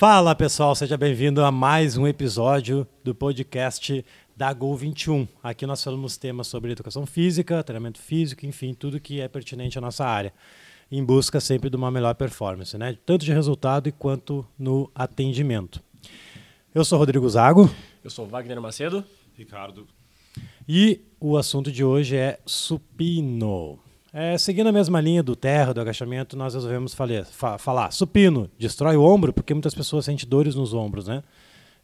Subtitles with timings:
[0.00, 4.02] Fala pessoal, seja bem-vindo a mais um episódio do podcast
[4.34, 5.28] da Gol 21.
[5.42, 9.80] Aqui nós falamos temas sobre educação física, treinamento físico, enfim, tudo que é pertinente à
[9.82, 10.32] nossa área,
[10.90, 12.96] em busca sempre de uma melhor performance, né?
[13.04, 15.82] tanto de resultado quanto no atendimento.
[16.74, 17.70] Eu sou Rodrigo Zago.
[18.02, 19.04] Eu sou Wagner Macedo.
[19.36, 19.86] Ricardo.
[20.66, 23.78] E o assunto de hoje é supino.
[24.12, 28.50] É, seguindo a mesma linha do terra, do agachamento, nós resolvemos falar, fa falar supino,
[28.58, 31.22] destrói o ombro, porque muitas pessoas sentem dores nos ombros, né?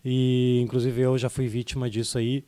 [0.05, 2.45] E inclusive eu já fui vítima disso aí.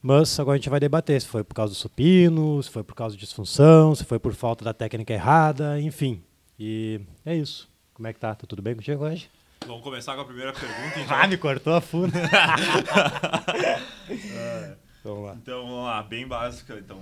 [0.00, 2.94] Mas agora a gente vai debater se foi por causa do supino, se foi por
[2.94, 6.22] causa de disfunção, se foi por falta da técnica errada, enfim.
[6.58, 7.70] E é isso.
[7.94, 8.34] Como é que tá?
[8.34, 9.30] Tá tudo bem contigo hoje?
[9.66, 11.16] Vamos começar com a primeira pergunta, então.
[11.16, 12.18] Ah, me cortou a funda.
[14.10, 14.76] é.
[15.02, 15.36] Vamos lá.
[15.40, 16.74] Então, vamos lá, bem básica.
[16.78, 16.98] Então,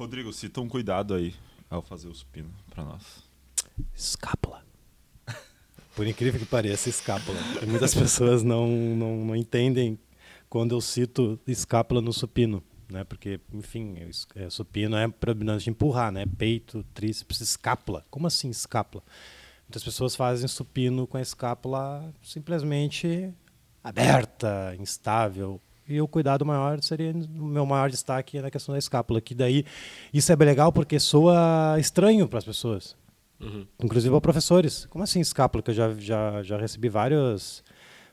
[0.00, 1.34] Rodrigo, cita um cuidado aí
[1.68, 3.22] ao fazer o supino para nós.
[3.94, 4.64] Escápula.
[5.94, 7.38] Por incrível que pareça, escápula.
[7.62, 9.98] E muitas pessoas não, não, não entendem
[10.48, 12.64] quando eu cito escápula no supino.
[12.90, 13.04] Né?
[13.04, 13.98] Porque, enfim,
[14.34, 16.24] é, supino é predominante de empurrar, né?
[16.24, 18.02] Peito, tríceps, escápula.
[18.10, 19.04] Como assim escápula?
[19.68, 23.34] Muitas pessoas fazem supino com a escápula simplesmente
[23.84, 25.60] aberta, instável,
[25.90, 29.64] e o cuidado maior seria o meu maior destaque na questão da escápula, que daí
[30.12, 32.96] isso é bem legal porque soa estranho para as pessoas.
[33.40, 33.66] Uhum.
[33.82, 34.86] Inclusive para professores.
[34.90, 35.62] Como assim escápula?
[35.62, 37.64] Que eu já, já, já recebi várias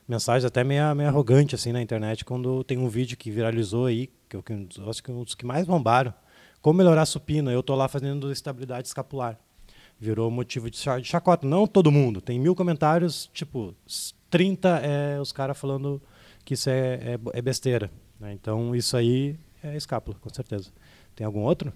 [0.07, 4.09] mensagens até meio, meio arrogante assim na internet quando tem um vídeo que viralizou aí,
[4.29, 4.43] que eu,
[4.89, 6.13] acho que um dos que mais bombaram.
[6.61, 7.51] Como melhorar a supina?
[7.51, 9.37] Eu tô lá fazendo estabilidade escapular.
[9.99, 11.45] Virou motivo de chacota.
[11.45, 12.21] Não todo mundo.
[12.21, 13.75] Tem mil comentários, tipo,
[14.29, 16.01] 30 é os caras falando
[16.47, 17.91] que isso é, é, é besteira.
[18.17, 18.31] Né?
[18.31, 20.71] Então, isso aí é escápula, com certeza.
[21.13, 21.73] Tem algum outro?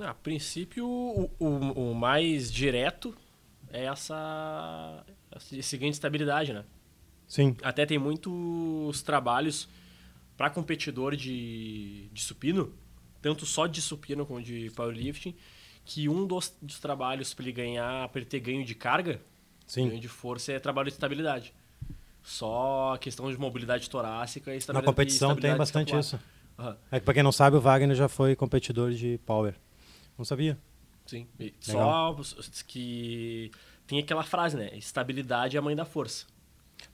[0.00, 3.14] A princípio, o, o, o mais direto
[3.70, 6.64] é essa, essa seguinte estabilidade, né?
[7.28, 7.54] Sim.
[7.62, 9.68] Até tem muitos trabalhos
[10.34, 12.72] para competidor de, de supino,
[13.20, 15.36] tanto só de supino como de powerlifting,
[15.84, 19.20] que um dos, dos trabalhos para ele ganhar, para ele ter ganho de carga,
[19.66, 19.90] Sim.
[19.90, 21.52] ganho de força, é trabalho de estabilidade.
[22.24, 24.86] Só a questão de mobilidade torácica e estabilidade.
[24.86, 26.00] Na competição tem bastante escapular.
[26.00, 26.20] isso.
[26.58, 26.74] Uhum.
[26.90, 29.54] É que, pra quem não sabe, o Wagner já foi competidor de power.
[30.16, 30.58] Não sabia?
[31.04, 31.26] Sim.
[31.60, 32.16] Só
[32.66, 33.50] que
[33.86, 34.70] tem aquela frase, né?
[34.74, 36.24] Estabilidade é a mãe da força.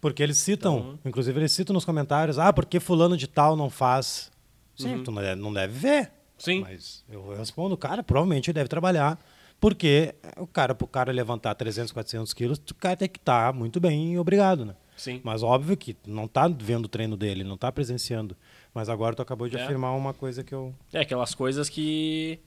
[0.01, 0.99] Porque eles citam, então...
[1.05, 4.33] inclusive eles citam nos comentários, ah, porque fulano de tal não faz.
[4.77, 5.05] Sim, uhum.
[5.05, 6.13] tu não deve ver.
[6.39, 6.63] Sim.
[6.63, 9.19] Mas eu respondo, cara, provavelmente ele deve trabalhar.
[9.61, 13.59] Porque o cara, pro cara levantar 300, 400 quilos, o cara tem que estar tá
[13.59, 14.75] muito bem obrigado, né?
[15.01, 15.19] Sim.
[15.25, 18.37] Mas óbvio que não está vendo o treino dele, não está presenciando.
[18.75, 19.63] Mas agora tu acabou de é.
[19.63, 20.75] afirmar uma coisa que eu.
[20.93, 22.39] É, aquelas coisas que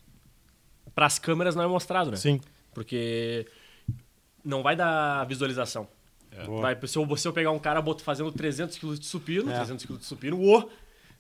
[0.94, 2.18] para as câmeras não é mostrado, né?
[2.18, 2.40] Sim.
[2.72, 3.48] Porque
[4.46, 5.88] não vai dar visualização.
[6.32, 6.46] É.
[6.46, 9.56] Vai, se, eu, se eu pegar um cara fazendo 300 kg de supino, é.
[9.56, 10.70] 300 kg de supino, uou!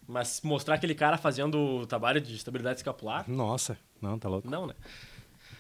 [0.07, 3.27] Mas mostrar aquele cara fazendo trabalho de estabilidade escapular.
[3.27, 4.47] Nossa, não, tá louco.
[4.47, 4.75] Não, né?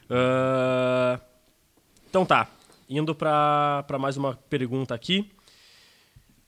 [0.07, 1.19] Uh,
[2.07, 2.47] então tá.
[2.87, 5.31] Indo para mais uma pergunta aqui.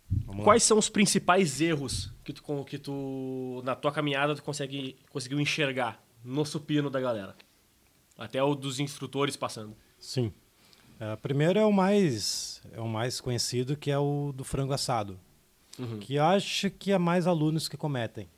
[0.09, 0.67] Vamos Quais lá.
[0.67, 6.01] são os principais erros que tu, que tu na tua caminhada tu consegue, conseguiu enxergar
[6.23, 7.35] no supino da galera?
[8.17, 9.75] Até o dos instrutores passando.
[9.99, 10.31] Sim.
[10.95, 15.19] Uh, primeiro é o mais é o mais conhecido que é o do frango assado,
[15.77, 15.99] uhum.
[15.99, 18.29] que acho que é mais alunos que cometem.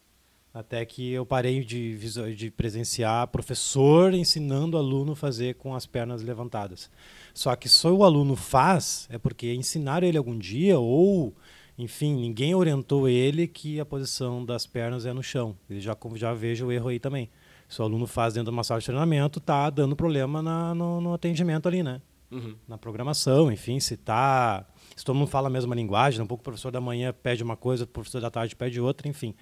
[0.54, 2.00] Até que eu parei de,
[2.36, 6.90] de presenciar professor ensinando aluno a fazer com as pernas levantadas.
[7.32, 11.36] Só que só o aluno faz é porque ensinaram ele algum dia ou
[11.78, 15.56] enfim, ninguém orientou ele que a posição das pernas é no chão.
[15.70, 17.30] Ele já, já vejo o erro aí também.
[17.70, 21.00] Se o aluno faz dentro de uma sala de treinamento, tá dando problema na, no,
[21.00, 22.02] no, atendimento ali, né?
[22.32, 22.56] Uhum.
[22.68, 24.66] Na programação, enfim, se tá.
[24.96, 27.56] Se todo mundo fala a mesma linguagem, um pouco o professor da manhã pede uma
[27.56, 29.36] coisa, o professor da tarde pede outra, enfim.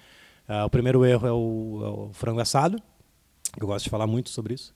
[0.48, 2.80] Uh, o primeiro erro é o, é o, frango assado.
[3.58, 4.74] Eu gosto de falar muito sobre isso.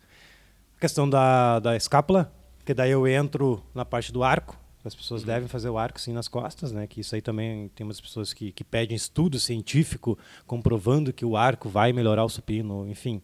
[0.76, 2.32] A questão da, da escápula,
[2.64, 4.58] que daí eu entro na parte do arco.
[4.84, 5.26] As pessoas uhum.
[5.26, 6.86] devem fazer o arco sim nas costas, né?
[6.86, 11.36] Que isso aí também tem umas pessoas que, que pedem estudo científico comprovando que o
[11.36, 13.20] arco vai melhorar o supino, enfim.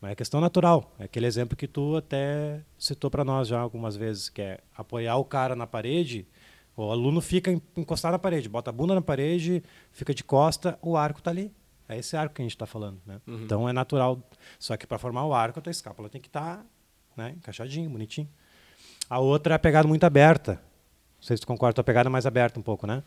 [0.00, 0.94] Mas é questão natural.
[0.98, 5.16] É aquele exemplo que tu até citou para nós já algumas vezes, que é apoiar
[5.16, 6.26] o cara na parede,
[6.76, 9.62] o aluno fica encostado na parede, bota a bunda na parede,
[9.92, 11.52] fica de costa, o arco está ali.
[11.88, 13.20] É esse arco que a gente está falando, né?
[13.26, 13.42] Uhum.
[13.42, 14.22] Então é natural.
[14.58, 16.64] Só que para formar o arco, a tua escápula tem que estar tá,
[17.16, 18.28] né, encaixadinho, bonitinho.
[19.08, 20.62] A outra é a pegada muito aberta.
[21.20, 23.02] Não sei se tu concorda, tua pegada é mais aberta um pouco, né?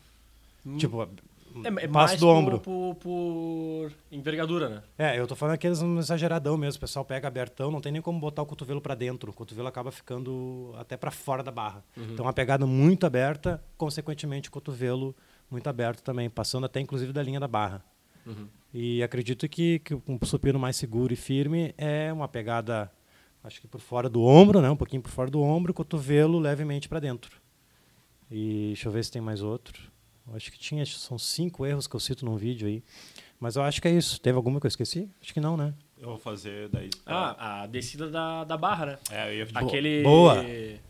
[0.64, 0.76] Hum.
[0.76, 2.58] Tipo, É, é passo mais do ombro.
[2.60, 4.82] Por, por envergadura, né?
[4.98, 6.78] É, eu tô falando aqueles exageradão mesmo.
[6.78, 9.30] O pessoal pega abertão, não tem nem como botar o cotovelo para dentro.
[9.30, 11.84] O cotovelo acaba ficando até para fora da barra.
[11.96, 15.14] Então, uma pegada muito aberta, consequentemente, o cotovelo
[15.50, 17.84] muito aberto também, passando até inclusive da linha da barra.
[18.72, 22.90] E acredito que, que um supino mais seguro e firme é uma pegada,
[23.44, 24.68] acho que por fora do ombro, né?
[24.70, 27.43] Um pouquinho por fora do ombro, cotovelo levemente para dentro.
[28.36, 29.80] E deixa eu ver se tem mais outro.
[30.34, 32.82] Acho que tinha, são cinco erros que eu cito num vídeo aí.
[33.38, 34.20] Mas eu acho que é isso.
[34.20, 35.08] Teve alguma que eu esqueci?
[35.22, 35.72] Acho que não, né?
[35.98, 36.90] Eu vou fazer daí.
[37.06, 38.98] Ah, a descida da, da barra, né?
[39.10, 40.44] é, eu ia Aquele boa.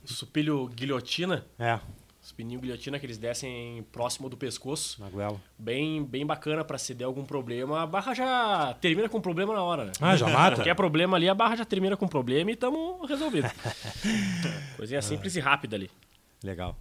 [0.06, 1.78] supilho guilhotina, É,
[2.22, 4.98] supininho guilhotina que eles descem próximo do pescoço.
[5.00, 5.38] na goela.
[5.58, 7.82] Bem, bem bacana pra se der algum problema.
[7.82, 9.92] A barra já termina com problema na hora, né?
[10.00, 10.56] Ah, já mata?
[10.56, 13.50] Qualquer problema ali, a barra já termina com problema e tamo resolvido.
[14.78, 15.90] Coisinha simples e rápida ali.
[16.42, 16.74] Legal.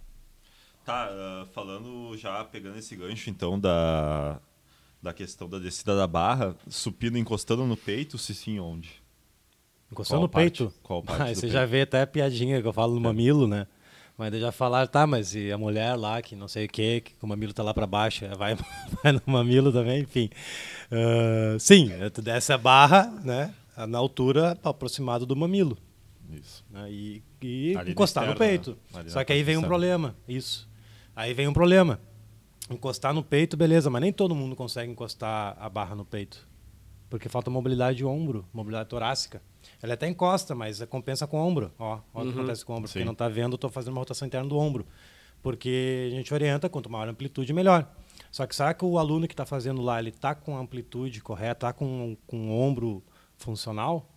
[0.84, 4.38] Tá, ah, falando já, pegando esse gancho então da,
[5.02, 8.90] da questão da descida da barra, supino encostando no peito, se sim, onde?
[9.90, 10.58] Encostou Qual no parte?
[10.64, 10.74] peito.
[10.82, 11.52] Qual parte você peito?
[11.52, 13.66] já vê até a piadinha que eu falo no mamilo, né?
[14.16, 17.00] Mas daí já falaram, tá, mas e a mulher lá, que não sei o quê,
[17.04, 18.54] que o mamilo tá lá pra baixo, vai,
[19.02, 20.28] vai no mamilo também, enfim.
[20.92, 23.52] Ah, sim, tu desce a barra, né?
[23.88, 25.76] Na altura aproximado do mamilo.
[26.30, 26.64] Isso.
[26.70, 28.78] né, E, e encostar no externa, peito.
[28.92, 29.04] né?
[29.08, 29.68] Só que aí vem um externa.
[29.68, 30.16] problema.
[30.28, 30.68] Isso.
[31.14, 32.00] Aí vem um problema.
[32.70, 36.46] Encostar no peito, beleza, mas nem todo mundo consegue encostar a barra no peito.
[37.10, 39.42] Porque falta mobilidade de ombro, mobilidade torácica.
[39.82, 41.72] Ela até encosta, mas compensa com o ombro.
[41.78, 42.88] Ó, olha o que acontece com o ombro.
[42.88, 43.00] Sim.
[43.00, 44.86] Quem não está vendo, estou fazendo uma rotação interna do ombro.
[45.42, 47.88] Porque a gente orienta, quanto maior a amplitude, melhor.
[48.32, 51.20] Só que será que o aluno que está fazendo lá, ele está com a amplitude
[51.20, 53.02] correta, está com, com o ombro
[53.36, 54.10] funcional?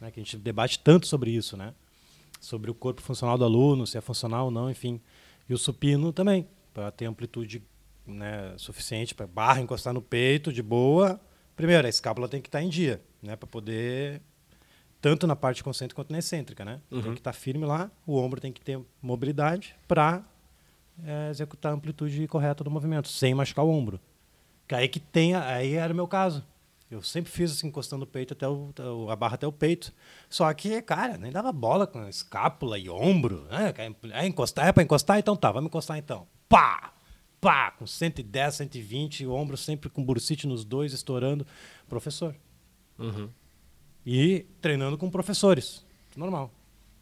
[0.00, 0.10] Né?
[0.10, 1.74] Que a gente debate tanto sobre isso, né?
[2.38, 5.00] Sobre o corpo funcional do aluno, se é funcional ou não, enfim.
[5.48, 7.62] E o supino também, para ter amplitude
[8.06, 11.20] né, suficiente para barra encostar no peito de boa.
[11.56, 13.36] Primeiro, a escápula tem que estar em dia, né?
[13.36, 14.20] Para poder
[15.00, 16.80] tanto na parte concêntrica quanto na excêntrica, né?
[17.02, 20.24] Tem que estar firme lá, o ombro tem que ter mobilidade para
[21.30, 24.00] executar a amplitude correta do movimento, sem machucar o ombro.
[24.66, 26.44] Que aí que tem, aí era o meu caso.
[26.94, 29.92] Eu sempre fiz assim, encostando o peito até o, a barra até o peito.
[30.30, 33.48] Só que, cara, nem dava bola com escápula e ombro.
[33.50, 33.74] Né?
[34.12, 36.28] É encostar, é para encostar, então tá, vamos encostar então.
[36.48, 36.92] Pá!
[37.40, 37.72] Pá!
[37.72, 41.44] Com 110, 120, o ombro sempre com bursite nos dois, estourando.
[41.88, 42.32] Professor.
[42.96, 43.28] Uhum.
[44.06, 45.84] E treinando com professores.
[46.16, 46.48] Normal.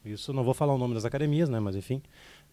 [0.03, 1.61] Isso não vou falar o nome das academias, né?
[1.61, 2.03] Mas enfim.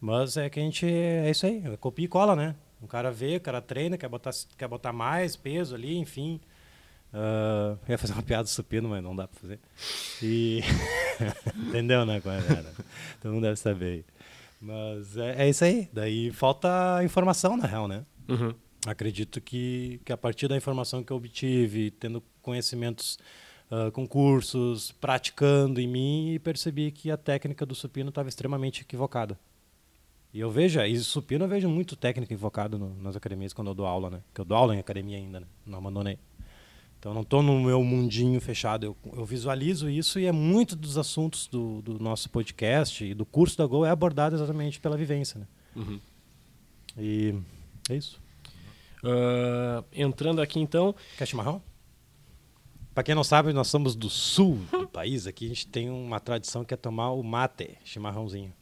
[0.02, 0.86] Mas é que a gente.
[0.86, 1.64] É isso aí.
[1.66, 2.54] É copia e cola, né?
[2.82, 6.42] O cara vê, o cara treina, quer botar, quer botar mais peso ali, enfim.
[7.12, 9.60] Uh, ia fazer uma piada supino, mas não dá pra fazer.
[10.22, 10.62] E.
[11.68, 12.22] Entendeu, né?
[12.22, 12.42] Qual é?
[13.22, 14.06] Todo mundo deve saber.
[14.62, 15.90] Mas é, é isso aí.
[15.92, 18.06] Daí falta informação, na real, né?
[18.28, 18.54] Uhum.
[18.86, 23.18] Acredito que, que a partir da informação que eu obtive, tendo conhecimentos
[23.72, 29.38] uh, com cursos, praticando em mim, percebi que a técnica do supino estava extremamente equivocada.
[30.32, 33.74] E eu vejo, e supino eu vejo muito técnica equivocada no, nas academias quando eu
[33.74, 34.22] dou aula, né?
[34.28, 35.48] Porque eu dou aula em academia ainda, né?
[35.66, 36.20] Não abandonei.
[37.00, 40.98] Então não estou no meu mundinho fechado, eu, eu, visualizo isso e é muito dos
[40.98, 45.40] assuntos do, do, nosso podcast e do curso da Go é abordado exatamente pela vivência,
[45.40, 45.48] né?
[45.78, 46.00] Uhum.
[46.98, 47.36] E
[47.90, 48.20] é isso.
[49.02, 50.94] Uh, entrando aqui então.
[51.18, 51.62] Quer chimarrão?
[52.94, 55.26] Para quem não sabe, nós somos do sul do país.
[55.26, 58.54] Aqui a gente tem uma tradição que é tomar o mate, chimarrãozinho.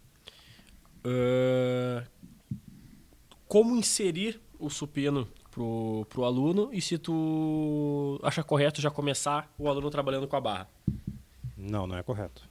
[1.00, 2.06] Uh,
[3.48, 5.28] como inserir o supino
[5.58, 10.42] pro, pro aluno e se tu acha correto já começar o aluno trabalhando com a
[10.42, 10.68] barra?
[11.58, 12.48] Não, não é correto.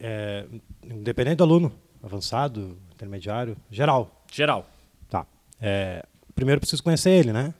[0.00, 0.46] É,
[0.82, 1.70] independente do aluno,
[2.02, 4.24] avançado, intermediário, geral.
[4.32, 4.66] Geral.
[5.10, 5.26] Tá.
[5.60, 6.02] É,
[6.34, 7.52] primeiro preciso conhecer ele, né?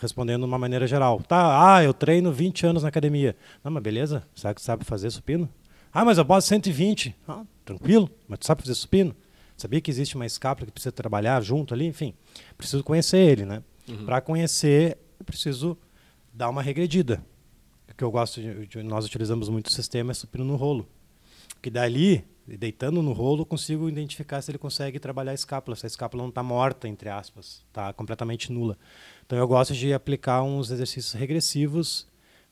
[0.00, 1.22] Respondendo de uma maneira geral.
[1.22, 3.36] Tá, ah, eu treino 20 anos na academia.
[3.62, 5.48] Não, mas beleza, sabe que sabe fazer supino?
[5.92, 7.14] Ah, mas eu boto 120.
[7.28, 9.14] Ah, tranquilo, mas tu sabe fazer supino?
[9.56, 11.86] Sabia que existe uma escápula que precisa trabalhar junto ali?
[11.86, 12.14] Enfim,
[12.58, 13.62] preciso conhecer ele, né?
[13.88, 14.04] Uhum.
[14.04, 15.78] Para conhecer, preciso
[16.32, 17.24] dar uma regredida.
[17.90, 20.86] O que eu gosto, de, de, nós utilizamos muito o sistema é supino no rolo.
[21.62, 25.86] Que dali, deitando no rolo, eu consigo identificar se ele consegue trabalhar a escápula, se
[25.86, 28.76] a escápula não está morta, entre aspas, está completamente nula.
[29.24, 32.06] Então eu gosto de aplicar uns exercícios regressivos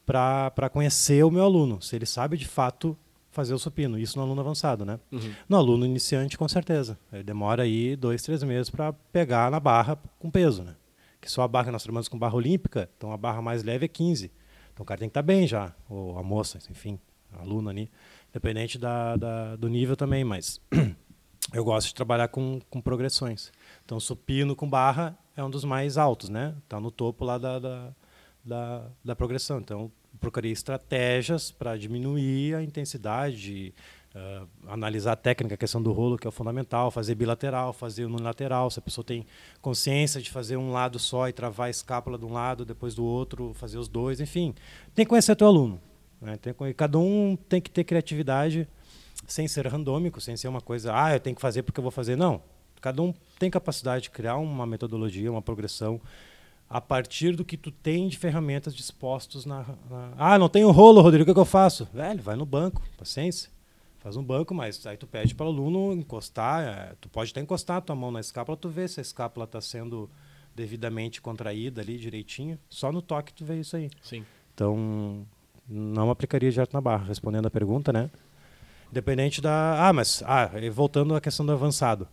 [0.07, 2.97] para conhecer o meu aluno, se ele sabe de fato
[3.35, 3.99] fazer o supino.
[3.99, 4.99] Isso no aluno avançado, né?
[5.11, 5.35] Uhum.
[5.49, 6.99] No aluno iniciante, com certeza.
[7.13, 10.77] Ele demora aí dois, três meses para pegar na barra com peso, né?
[11.21, 13.87] Que só a barra que nós trabalhamos com barra olímpica, então a barra mais leve
[13.87, 14.31] é 15.
[14.73, 16.99] Então o cara tem que estar tá bem já, ou a moça, enfim,
[17.33, 17.91] a aluna ali,
[18.31, 20.61] independente da, da, do nível também, mas
[21.53, 23.53] eu gosto de trabalhar com, com progressões.
[23.85, 26.55] Então supino com barra é um dos mais altos, né?
[26.65, 27.93] Está no topo lá da, da,
[28.45, 29.59] da, da progressão.
[29.59, 29.91] Então,
[30.25, 33.75] procurei estratégias para diminuir a intensidade,
[34.15, 38.71] uh, analisar a técnica, a questão do rolo, que é fundamental, fazer bilateral, fazer unilateral.
[38.71, 39.27] Se a pessoa tem
[39.61, 43.05] consciência de fazer um lado só e travar a escápula de um lado, depois do
[43.05, 44.55] outro, fazer os dois, enfim.
[44.95, 45.79] Tem que conhecer teu aluno.
[46.23, 46.39] Né?
[46.39, 48.67] Tem, cada um tem que ter criatividade
[49.27, 51.93] sem ser randômico, sem ser uma coisa, ah, eu tenho que fazer porque eu vou
[51.93, 52.17] fazer.
[52.17, 52.41] Não.
[52.81, 56.01] Cada um tem capacidade de criar uma metodologia, uma progressão
[56.69, 60.13] a partir do que tu tem de ferramentas dispostos na, na...
[60.17, 61.89] ah não tenho rolo Rodrigo o que, é que eu faço?
[61.93, 63.51] Velho vai no banco paciência.
[63.99, 67.41] Faz um banco mas aí tu pede para o aluno encostar é, tu pode até
[67.41, 70.11] encostar a tua mão na escápula tu vê se a escápula está sendo
[70.55, 72.59] devidamente contraída ali direitinho.
[72.69, 73.91] Só no toque tu vê isso aí.
[74.03, 74.25] Sim.
[74.55, 75.27] Então
[75.69, 78.11] não aplicaria direto na barra respondendo a pergunta né?
[78.91, 82.09] Independente da ah mas ah voltando à questão do avançado.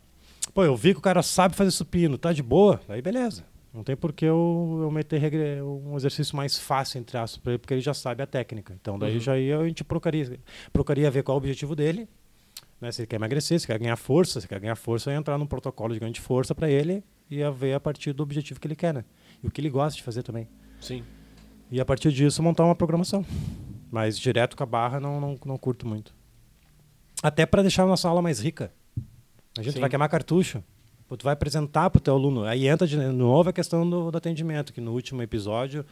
[0.53, 2.81] Pô eu vi que o cara sabe fazer supino tá de boa?
[2.87, 5.21] Aí beleza não tem por que eu, eu meter
[5.63, 8.77] um exercício mais fácil, entre aspas, para ele, porque ele já sabe a técnica.
[8.79, 9.19] Então, daí uhum.
[9.19, 10.39] já ia, a gente procuraria,
[10.73, 12.07] procuraria ver qual é o objetivo dele.
[12.81, 12.91] Né?
[12.91, 15.93] Se ele quer emagrecer, se quer ganhar força, se quer ganhar força, entrar num protocolo
[15.93, 18.75] de ganho de força para ele e ia ver a partir do objetivo que ele
[18.75, 19.05] quer, né?
[19.41, 20.49] E o que ele gosta de fazer também.
[20.81, 21.03] Sim.
[21.71, 23.25] E a partir disso montar uma programação.
[23.89, 26.13] Mas direto com a barra não, não, não curto muito.
[27.23, 28.73] Até para deixar a nossa aula mais rica.
[29.57, 29.79] A gente Sim.
[29.79, 30.61] vai queimar cartucho
[31.17, 32.43] tu vai apresentar para o teu aluno.
[32.43, 35.85] Aí entra de novo a questão do, do, atendimento, que no último episódio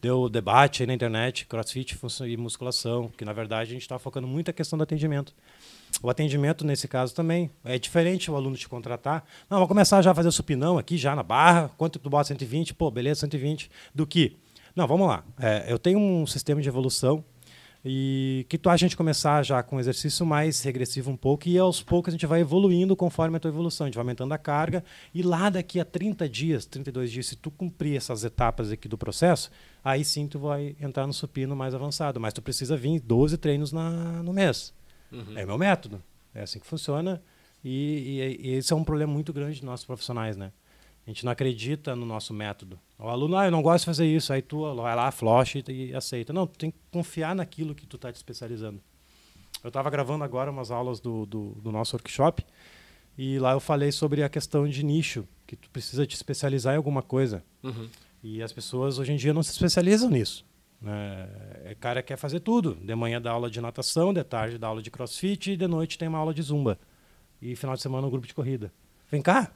[0.00, 4.26] deu debate aí na internet, crossfit e musculação, que na verdade a gente está focando
[4.26, 5.32] muito a questão do atendimento.
[6.02, 9.24] O atendimento, nesse caso, também é diferente o aluno te contratar.
[9.48, 11.70] Não, vou começar já a fazer o supinão aqui, já na barra.
[11.76, 12.74] Quanto tu bota 120?
[12.74, 13.70] Pô, beleza, 120.
[13.94, 14.36] Do que?
[14.74, 15.22] Não, vamos lá.
[15.38, 17.22] É, eu tenho um sistema de evolução
[17.84, 21.58] e que tu a gente começar já com um exercício mais regressivo um pouco e
[21.58, 24.38] aos poucos a gente vai evoluindo conforme a tua evolução, a gente vai aumentando a
[24.38, 28.86] carga e lá daqui a 30 dias, 32 dias, se tu cumprir essas etapas aqui
[28.86, 29.50] do processo,
[29.84, 33.72] aí sim tu vai entrar no supino mais avançado, mas tu precisa vir 12 treinos
[33.72, 33.90] na,
[34.22, 34.72] no mês.
[35.10, 35.36] Uhum.
[35.36, 36.00] É meu método,
[36.34, 37.20] é assim que funciona
[37.64, 40.52] e, e, e esse é um problema muito grande de nossos profissionais, né?
[41.06, 42.78] A gente não acredita no nosso método.
[42.98, 44.32] O aluno, ah, eu não gosto de fazer isso.
[44.32, 46.32] Aí tu vai lá, floche e aceita.
[46.32, 48.80] Não, tu tem que confiar naquilo que tu está te especializando.
[49.62, 52.44] Eu estava gravando agora umas aulas do, do, do, nosso workshop
[53.16, 56.76] e lá eu falei sobre a questão de nicho, que tu precisa te especializar em
[56.76, 57.44] alguma coisa.
[57.62, 57.88] Uhum.
[58.22, 60.44] E as pessoas hoje em dia não se especializam nisso.
[60.80, 61.28] Né?
[61.64, 62.74] É, cara quer fazer tudo.
[62.74, 65.98] De manhã dá aula de natação, de tarde dá aula de crossfit e de noite
[65.98, 66.78] tem uma aula de zumba.
[67.40, 68.72] E final de semana um grupo de corrida.
[69.10, 69.52] Vem cá,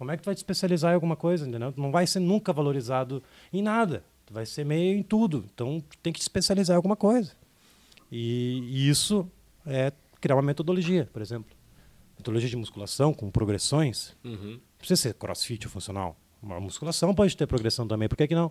[0.00, 1.70] como é que tu vai te especializar em alguma coisa, entendeu?
[1.72, 4.02] Tu não vai ser nunca valorizado em nada.
[4.24, 5.44] Tu vai ser meio em tudo.
[5.52, 7.32] Então, tem que te especializar em alguma coisa.
[8.10, 9.30] E, e isso
[9.66, 11.54] é criar uma metodologia, por exemplo.
[12.16, 14.16] Metodologia de musculação com progressões.
[14.24, 14.52] Uhum.
[14.52, 16.16] Não precisa ser crossfit ou funcional.
[16.42, 18.08] Uma musculação pode ter progressão também.
[18.08, 18.50] Por que, que não?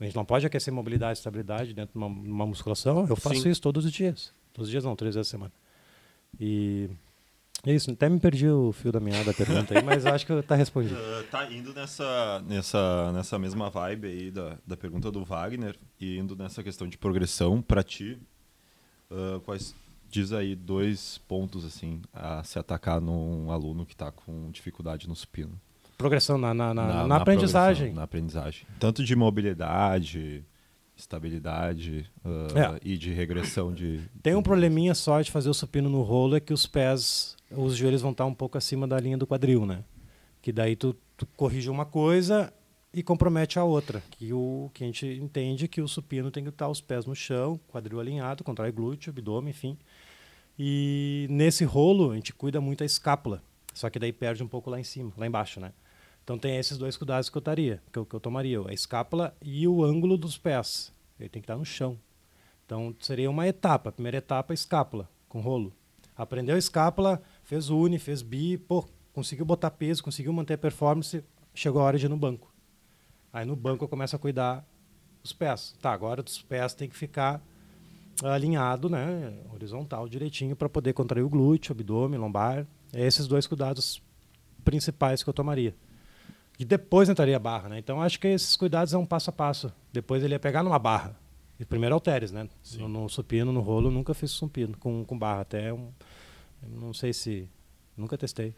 [0.00, 3.06] A gente não pode aquecer mobilidade e estabilidade dentro de uma, uma musculação.
[3.08, 3.50] Eu faço Sim.
[3.50, 4.34] isso todos os dias.
[4.52, 5.52] Todos os dias não, três vezes a semana.
[6.40, 6.90] E
[7.66, 10.54] isso, até me perdi o fio da meada da pergunta aí, mas acho que está
[10.54, 10.94] respondido.
[10.94, 16.18] Uh, tá indo nessa, nessa, nessa mesma vibe aí da, da pergunta do Wagner e
[16.18, 18.18] indo nessa questão de progressão para ti,
[19.10, 19.74] uh, quais
[20.08, 25.16] diz aí dois pontos assim a se atacar num aluno que está com dificuldade no
[25.16, 25.60] supino?
[25.96, 27.92] Progressão na, na, na, na, na aprendizagem.
[27.92, 28.66] Na aprendizagem.
[28.78, 30.44] Tanto de mobilidade,
[30.96, 32.78] estabilidade uh, é.
[32.84, 34.00] e de regressão de.
[34.22, 37.76] Tem um probleminha só de fazer o supino no rolo é que os pés os
[37.76, 39.84] joelhos vão estar um pouco acima da linha do quadril, né?
[40.40, 42.52] Que daí tu, tu corrige uma coisa
[42.92, 44.02] e compromete a outra.
[44.10, 47.14] Que o que a gente entende que o supino tem que estar os pés no
[47.14, 49.78] chão, quadril alinhado, contrai glúteo, abdômen, enfim.
[50.58, 54.68] E nesse rolo a gente cuida muito a escápula, só que daí perde um pouco
[54.68, 55.72] lá em cima, lá embaixo, né?
[56.24, 59.34] Então tem esses dois cuidados que eu taria, que eu, que eu tomaria, a escápula
[59.40, 60.92] e o ângulo dos pés.
[61.18, 61.98] Ele tem que estar no chão.
[62.66, 63.88] Então seria uma etapa.
[63.88, 65.72] A primeira etapa, escápula, com rolo.
[66.14, 71.24] Aprendeu a escápula, fez uni, fez bi, pô, conseguiu botar peso, conseguiu manter a performance,
[71.54, 72.52] chegou a hora de ir no banco.
[73.32, 74.68] Aí no banco eu começo a cuidar
[75.22, 75.74] dos pés.
[75.80, 77.42] Tá, agora os pés tem que ficar
[78.22, 82.66] alinhado, né, horizontal direitinho para poder contrair o glúteo, abdômen, lombar.
[82.92, 84.02] É esses dois cuidados
[84.62, 85.74] principais que eu tomaria.
[86.58, 87.78] E depois entraria a barra, né?
[87.78, 89.72] Então acho que esses cuidados é um passo a passo.
[89.90, 91.16] Depois ele ia pegar numa barra.
[91.58, 92.46] E primeiro halteres, né?
[92.76, 95.40] No, no, supino, no rolo, nunca fiz supino com, com barra.
[95.40, 95.90] Até um,
[96.62, 97.48] não sei se.
[97.96, 98.54] Nunca testei.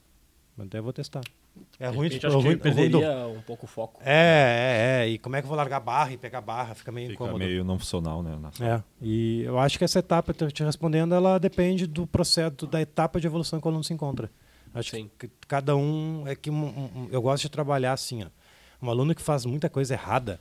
[0.56, 1.22] Mas até vou testar.
[1.78, 3.38] É ruim, tipo, acho ruim, perderia ruim do...
[3.38, 4.00] um pouco o foco.
[4.04, 5.08] É, é, é.
[5.08, 6.74] E como é que eu vou largar barra e pegar barra?
[6.74, 7.38] Fica meio Fica incômodo.
[7.38, 8.38] meio não funcional, né?
[8.60, 8.82] É.
[9.00, 13.26] E eu acho que essa etapa, te respondendo, ela depende do processo, da etapa de
[13.26, 14.30] evolução que o aluno se encontra.
[14.72, 15.10] Acho Sim.
[15.18, 18.28] que cada um é que um, um, eu gosto de trabalhar assim, ó.
[18.82, 20.40] Um aluno que faz muita coisa errada,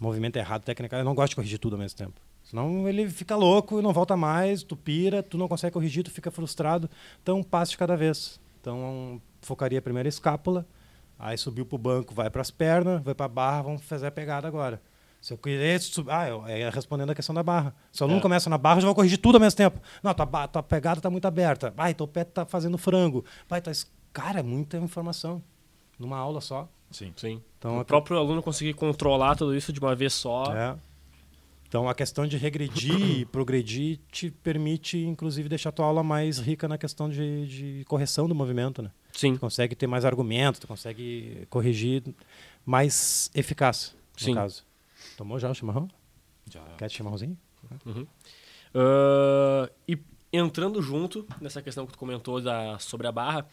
[0.00, 2.20] movimento errado, técnica, eu não gosto de corrigir tudo ao mesmo tempo.
[2.50, 6.10] Senão ele fica louco e não volta mais, tu pira, tu não consegue corrigir, tu
[6.10, 6.90] fica frustrado.
[7.22, 8.40] Então, um passo de cada vez.
[8.60, 10.66] Então, focaria primeiro a escápula,
[11.16, 14.08] aí subiu para o banco, vai para as pernas, vai para a barra, vamos fazer
[14.08, 14.82] a pegada agora.
[15.20, 16.10] Se eu querer subir.
[16.10, 17.72] Ah, eu, é respondendo a questão da barra.
[17.92, 18.22] Se o aluno é.
[18.22, 19.80] começa na barra, eu já vou corrigir tudo ao mesmo tempo.
[20.02, 21.70] Não, tua, tua pegada está muito aberta.
[21.70, 23.24] Vai, teu pé está fazendo frango.
[23.48, 23.70] Vai, tá...
[24.12, 25.40] Cara, é muita informação.
[25.96, 26.68] Numa aula só.
[26.90, 27.12] Sim.
[27.14, 27.40] Sim.
[27.58, 30.52] Então, o próprio aluno conseguir controlar tudo isso de uma vez só.
[30.56, 30.76] É.
[31.70, 36.40] Então, a questão de regredir e progredir te permite, inclusive, deixar a tua aula mais
[36.40, 38.90] rica na questão de, de correção do movimento, né?
[39.12, 39.34] Sim.
[39.34, 42.02] Tu consegue ter mais argumentos, tu consegue corrigir
[42.66, 44.34] mais eficaz, no Sim.
[44.34, 44.64] caso.
[45.16, 45.88] Tomou já o chimarrão?
[46.50, 46.60] Já.
[46.76, 47.38] Quer chimarrãozinho?
[47.86, 48.02] Uhum.
[48.02, 49.96] Uh, e
[50.32, 53.46] entrando junto nessa questão que tu comentou da, sobre a barra,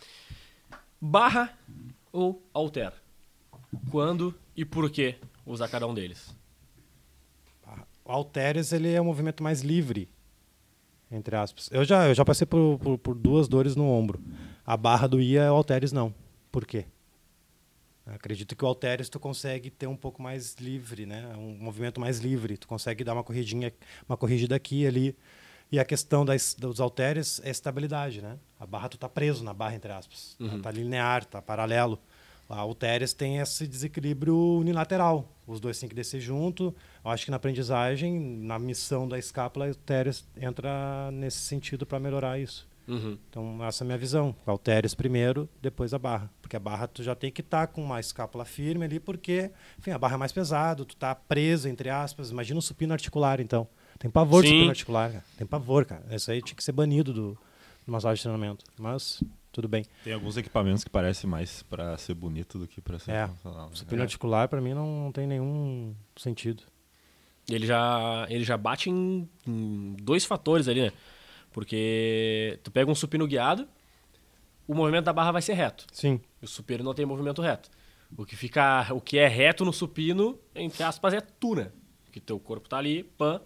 [1.00, 1.56] barra
[2.12, 2.96] ou altera?
[3.92, 6.36] Quando e por que usar cada um deles?
[8.08, 10.08] O halteres ele é um movimento mais livre,
[11.12, 11.70] entre aspas.
[11.74, 14.22] Eu já, eu já passei por, por, por duas dores no ombro.
[14.66, 16.16] A barra do IA, o halteres não.
[16.50, 16.86] Por quê?
[18.06, 21.36] acredito que o halteres tu consegue ter um pouco mais livre, né?
[21.36, 22.56] Um movimento mais livre.
[22.56, 23.74] Tu consegue dar uma corridinha,
[24.08, 25.18] uma corrigida aqui e ali.
[25.70, 28.38] E a questão das, dos halteres é estabilidade, né?
[28.58, 30.38] A barra tu tá preso na barra entre aspas.
[30.40, 30.62] Uhum.
[30.62, 32.00] Tá, tá linear, tá paralelo.
[32.50, 35.30] A halteres tem esse desequilíbrio unilateral.
[35.46, 36.74] Os dois têm que descer junto.
[37.10, 42.40] Acho que na aprendizagem, na missão da escápula, a halteres entra nesse sentido para melhorar
[42.40, 42.68] isso.
[42.88, 43.18] Uhum.
[43.30, 44.34] Então, essa é a minha visão.
[44.46, 46.32] Halteres primeiro, depois a barra.
[46.42, 49.52] Porque a barra tu já tem que estar tá com uma escápula firme ali, porque
[49.78, 52.32] enfim, a barra é mais pesado, tu tá preso, entre aspas.
[52.32, 53.68] Imagina um supino articular, então.
[54.00, 54.48] Tem pavor Sim.
[54.48, 55.26] de supino articular, cara.
[55.38, 56.04] Tem pavor, cara.
[56.16, 57.38] Isso aí tinha que ser banido do,
[57.86, 58.64] do massagem de treinamento.
[58.80, 59.22] Mas
[59.52, 59.86] tudo bem.
[60.04, 63.28] Tem alguns equipamentos que parecem mais para ser bonito do que para ser é.
[63.28, 63.70] funcional.
[63.70, 63.76] Né?
[63.76, 64.04] Supino é.
[64.04, 66.64] articular, para mim, não, não tem nenhum sentido.
[67.50, 70.92] Ele já, ele já bate em, em dois fatores ali, né?
[71.51, 73.68] Porque tu pega um supino guiado,
[74.68, 75.88] o movimento da barra vai ser reto.
[75.92, 76.20] Sim.
[76.42, 77.70] O supino não tem movimento reto.
[78.16, 81.72] O que fica, o que é reto no supino, entre aspas, é tu, né?
[82.12, 83.41] Que teu corpo tá ali, pan,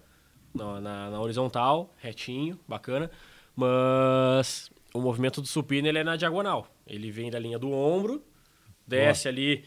[0.53, 3.09] na, na, na, horizontal, retinho, bacana.
[3.55, 6.67] Mas o movimento do supino ele é na diagonal.
[6.85, 8.23] Ele vem da linha do ombro,
[8.85, 9.63] desce ali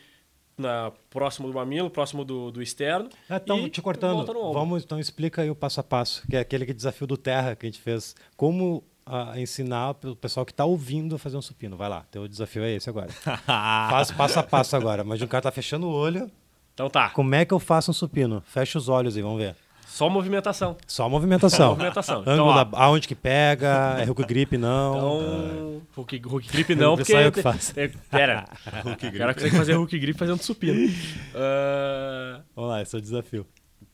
[0.56, 3.08] na, próximo do mamilo, próximo do, do externo.
[3.28, 6.64] Ah, então, te cortando, vamos então explica aí o passo a passo, que é aquele
[6.66, 8.14] que desafio do terra que a gente fez.
[8.36, 11.76] Como uh, ensinar o pessoal que está ouvindo a fazer um supino.
[11.76, 13.08] Vai lá, teu desafio é esse agora.
[13.46, 15.04] Faz passo a passo agora.
[15.04, 16.30] Mas o cara tá fechando o olho.
[16.72, 17.10] Então tá.
[17.10, 18.42] Como é que eu faço um supino?
[18.46, 19.54] Fecha os olhos e vamos ver.
[19.86, 20.76] Só movimentação.
[20.86, 21.58] Só movimentação.
[21.58, 22.20] Só movimentação.
[22.20, 24.96] Ângulo então, da, aonde que pega, é hook grip não.
[24.96, 27.12] Então, hook, hook grip não, porque...
[27.12, 27.76] Sai o que faz.
[27.76, 28.44] É, pera,
[28.84, 29.16] hook grip.
[29.16, 30.88] o cara consegue fazer hook grip fazendo supino.
[30.88, 32.42] Uh...
[32.54, 33.46] Vamos lá, esse é o desafio.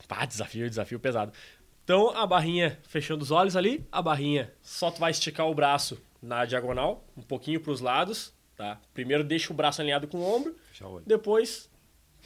[0.08, 1.32] Pá, desafio, desafio pesado.
[1.84, 6.00] Então, a barrinha fechando os olhos ali, a barrinha só tu vai esticar o braço
[6.22, 8.78] na diagonal, um pouquinho para os lados, tá?
[8.92, 11.69] Primeiro deixa o braço alinhado com o ombro, o depois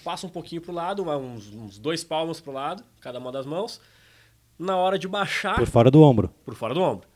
[0.02, 3.80] passa um pouquinho pro lado, uns, uns dois palmos pro lado, cada uma das mãos.
[4.58, 5.56] Na hora de baixar.
[5.56, 6.32] Por fora do ombro.
[6.44, 7.08] Por fora do ombro.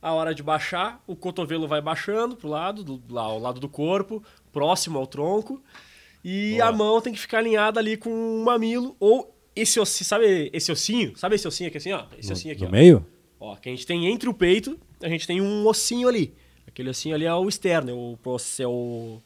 [0.00, 3.68] A hora de baixar, o cotovelo vai baixando pro lado, do, lá, ao lado do
[3.68, 4.22] corpo,
[4.52, 5.62] próximo ao tronco.
[6.24, 6.68] E Boa.
[6.68, 10.70] a mão tem que ficar alinhada ali com o mamilo ou esse ossinho, sabe esse
[10.70, 11.16] ossinho?
[11.16, 12.04] Sabe esse ossinho aqui assim, ó?
[12.18, 12.70] Esse ossinho aqui, no ó.
[12.70, 13.06] meio?
[13.40, 16.34] Ó, que a gente tem entre o peito, a gente tem um ossinho ali.
[16.66, 18.18] Aquele ossinho ali é o externo, é o,
[18.58, 19.18] é o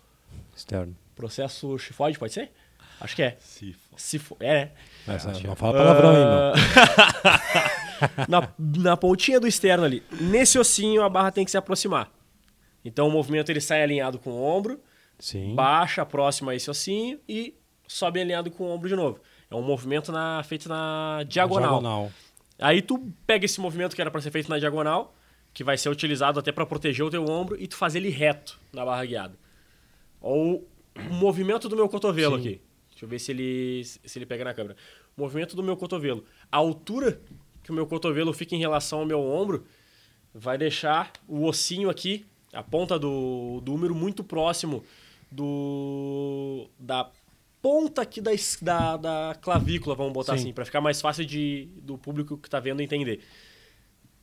[0.54, 0.96] externo.
[1.16, 2.52] Processo chifoide, pode ser?
[3.00, 3.36] Acho que é.
[3.40, 3.80] Sifo.
[3.96, 4.36] Sifo.
[4.40, 4.70] É,
[5.06, 5.14] né?
[5.14, 6.16] Essa, não fala palavrão uh...
[6.16, 6.52] aí, não.
[8.00, 10.02] Ah, na, na pontinha do externo ali.
[10.20, 12.10] Nesse ossinho, a barra tem que se aproximar.
[12.84, 14.80] Então o movimento ele sai alinhado com o ombro,
[15.18, 15.54] Sim.
[15.54, 17.54] baixa próximo a esse ossinho e
[17.86, 19.20] sobe alinhado com o ombro de novo.
[19.50, 21.80] É um movimento na, feito na diagonal.
[21.80, 22.12] diagonal.
[22.58, 25.14] Aí tu pega esse movimento que era para ser feito na diagonal,
[25.52, 28.60] que vai ser utilizado até para proteger o teu ombro, e tu faz ele reto
[28.72, 29.34] na barra guiada.
[30.20, 32.40] Ou o movimento do meu cotovelo Sim.
[32.40, 32.60] aqui.
[33.00, 34.76] Deixa eu ver se ele, se ele pega na câmera.
[35.16, 36.22] O movimento do meu cotovelo.
[36.52, 37.18] A altura
[37.62, 39.64] que o meu cotovelo fica em relação ao meu ombro
[40.34, 44.84] vai deixar o ossinho aqui, a ponta do, do úmero, muito próximo
[45.30, 47.10] do da
[47.62, 50.42] ponta aqui da, da, da clavícula, vamos botar Sim.
[50.42, 53.20] assim, para ficar mais fácil de, do público que está vendo entender.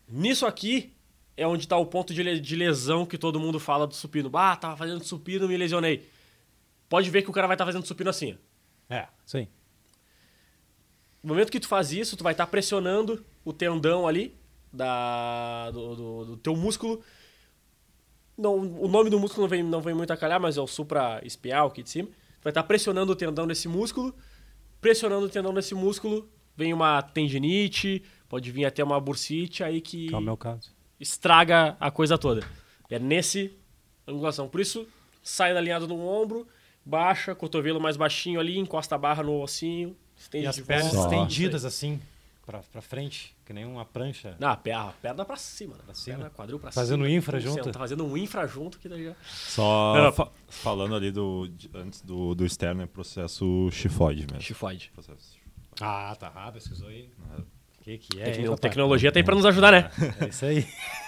[0.08, 0.94] Nisso aqui
[1.36, 4.30] é onde está o ponto de, de lesão que todo mundo fala do supino.
[4.34, 6.08] Ah, tava fazendo supino, me lesionei.
[6.90, 8.38] Pode ver que o cara vai estar tá fazendo supino assim.
[8.90, 9.48] É, sim.
[11.22, 14.36] No momento que tu faz isso, tu vai estar tá pressionando o tendão ali
[14.72, 17.02] da, do, do, do, teu músculo.
[18.38, 20.68] Não, o nome do músculo não vem, não vem muito a calhar, mas é o
[20.68, 22.08] supra-espial aqui de cima.
[22.08, 24.16] Tu vai estar pressionando o tendão nesse músculo,
[24.80, 30.08] pressionando o tendão nesse músculo, vem uma tendinite, pode vir até uma bursite, aí que
[30.08, 30.72] Que é o meu caso.
[31.00, 32.48] estraga a coisa toda.
[32.90, 33.58] É nesse
[34.08, 34.48] angulação.
[34.48, 34.88] Por isso,
[35.22, 36.48] sai da alinhado no ombro,
[36.88, 41.14] baixa, cotovelo mais baixinho ali, encosta a barra no ossinho, estende E as pernas volta.
[41.16, 42.00] estendidas assim,
[42.46, 44.36] pra, pra frente, que nem uma prancha.
[44.40, 45.82] Não, a perna, a perna pra cima, né?
[45.86, 46.18] Pra cima?
[46.18, 47.16] Perna, quadril pra Fazendo cima.
[47.18, 47.72] infra Você junto?
[47.72, 49.14] Tá fazendo um infra junto que daí já...
[49.24, 54.22] Só Não, não, fa- falando ali do de- antes do, do externo é processo chifoide
[54.26, 54.42] mesmo.
[54.42, 54.90] Chifoide.
[54.94, 55.36] Processo
[55.82, 56.32] Ah, tá.
[56.36, 57.10] Ah, pesquisou aí.
[57.80, 58.26] O que, que é?
[58.32, 59.92] Tecno- hein, tecnologia tá aí pra nos ajudar, né?
[60.22, 60.66] É isso aí.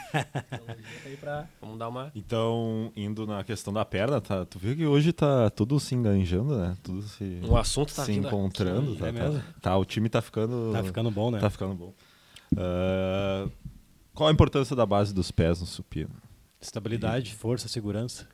[1.20, 1.48] Pra...
[1.62, 2.12] Vamos dar uma...
[2.16, 6.58] Então, indo na questão da perna, tá, tu viu que hoje tá tudo se enganjando,
[6.58, 6.78] né?
[6.84, 8.92] Tudo se, O assunto tá se encontrando.
[8.92, 9.00] aqui.
[9.00, 9.44] Tá, É tá- mesmo?
[9.62, 10.72] tá, o time tá ficando.
[10.72, 11.40] Tá ficando bom, né?
[11.40, 11.94] Tá ficando bom.
[12.58, 13.48] Ah,
[14.14, 16.12] qual a importância da base dos pés no supino?
[16.62, 18.28] Estabilidade, força, segurança.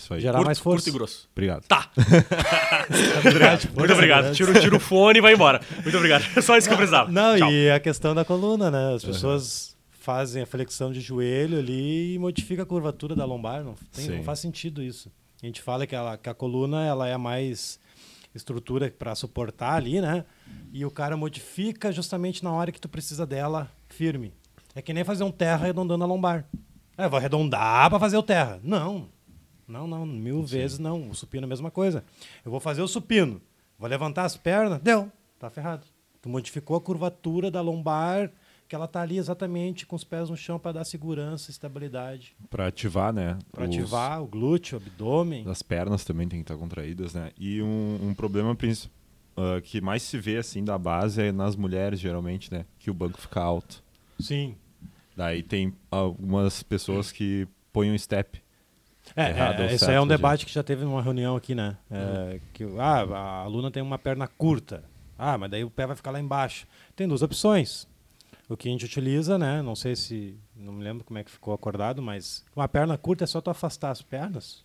[0.00, 0.20] Isso aí.
[0.20, 0.76] Gerar Curto, mais força.
[0.84, 1.28] curto e grosso.
[1.32, 1.64] Obrigado.
[1.66, 1.90] Tá,
[3.76, 4.32] muito obrigado.
[4.34, 5.60] Tira, tira o fone e vai embora.
[5.82, 6.24] Muito obrigado.
[6.36, 7.10] É só isso que eu precisava.
[7.10, 7.52] Não, Tchau.
[7.52, 8.94] e a questão da coluna, né?
[8.94, 13.62] As pessoas fazem a flexão de joelho ali e modifica a curvatura da lombar.
[13.62, 15.10] Não, tem- não faz sentido isso.
[15.42, 17.78] A gente fala que, ela, que a coluna ela é a mais
[18.34, 20.24] estrutura para suportar ali, né?
[20.72, 24.32] E o cara modifica justamente na hora que tu precisa dela firme.
[24.74, 26.44] É que nem fazer um terra arredondando a lombar.
[26.96, 28.60] É, vou arredondar para fazer o terra.
[28.62, 29.08] Não.
[29.70, 31.08] Não, não, mil vezes não.
[31.10, 32.04] O supino é a mesma coisa.
[32.44, 33.40] Eu vou fazer o supino.
[33.78, 34.80] Vou levantar as pernas.
[34.80, 35.10] Deu.
[35.38, 35.86] Tá ferrado.
[36.20, 38.30] Tu modificou a curvatura da lombar,
[38.68, 42.36] que ela tá ali exatamente com os pés no chão para dar segurança, estabilidade.
[42.50, 43.38] Pra ativar, né?
[43.50, 45.48] Para os- ativar o glúteo, o abdômen.
[45.48, 47.30] As pernas também têm que estar contraídas, né?
[47.38, 48.90] E um, um problema princi-
[49.36, 52.66] ah, que mais se vê assim da base é nas mulheres, geralmente, né?
[52.78, 53.82] Que o banco fica alto.
[54.18, 54.54] Sim.
[55.16, 58.42] Daí tem algumas pessoas que põem um step.
[59.16, 61.76] É, Errado é, é um debate que já teve numa reunião aqui, né?
[61.90, 64.84] É, que ah, a aluna tem uma perna curta.
[65.18, 66.66] Ah, mas daí o pé vai ficar lá embaixo.
[66.96, 67.86] Tem duas opções.
[68.48, 69.62] O que a gente utiliza, né?
[69.62, 70.36] Não sei se.
[70.56, 73.50] Não me lembro como é que ficou acordado, mas uma perna curta é só tu
[73.50, 74.64] afastar as pernas.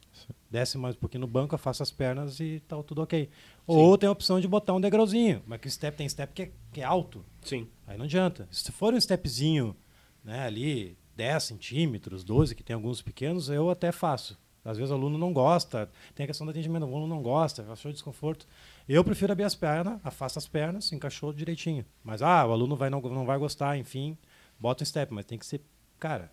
[0.50, 3.30] Desce mais um pouquinho no banco, afasta as pernas e tá tudo ok.
[3.68, 5.44] Ou tem a opção de botar um degrauzinho.
[5.46, 7.24] Mas que o step tem step que é, que é alto.
[7.42, 7.68] Sim.
[7.86, 8.48] Aí não adianta.
[8.50, 9.76] Se for um stepzinho,
[10.24, 14.38] né, ali 10 centímetros, 12, que tem alguns pequenos, eu até faço.
[14.64, 17.66] Às vezes o aluno não gosta, tem a questão do atendimento, o aluno não gosta,
[17.72, 18.48] achou desconforto.
[18.90, 21.86] Eu prefiro abrir as pernas, afasta as pernas, encaixou direitinho.
[22.04, 24.18] Mas, ah, o aluno vai, não, não vai gostar, enfim,
[24.60, 25.62] bota um step, mas tem que ser,
[26.00, 26.32] cara,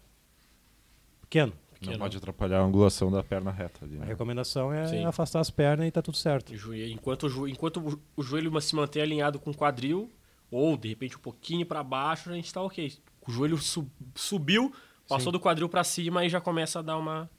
[1.21, 1.53] pequeno.
[1.85, 3.97] Não pode atrapalhar a angulação da perna reta ali.
[3.97, 4.07] A Né?
[4.07, 5.05] recomendação é Sim.
[5.05, 6.53] afastar as pernas e tá tudo certo.
[6.53, 10.09] O joelho- Enquanto, o jo- enquanto o- joelho se manter alinhado com o quadril,
[10.49, 12.93] ou de repente um pouquinho para baixo, a gente tá ok.
[13.27, 14.73] O joelho su- subiu,
[15.09, 15.33] passou Sim.
[15.33, 17.31] do quadril para cima e já começa a dar uma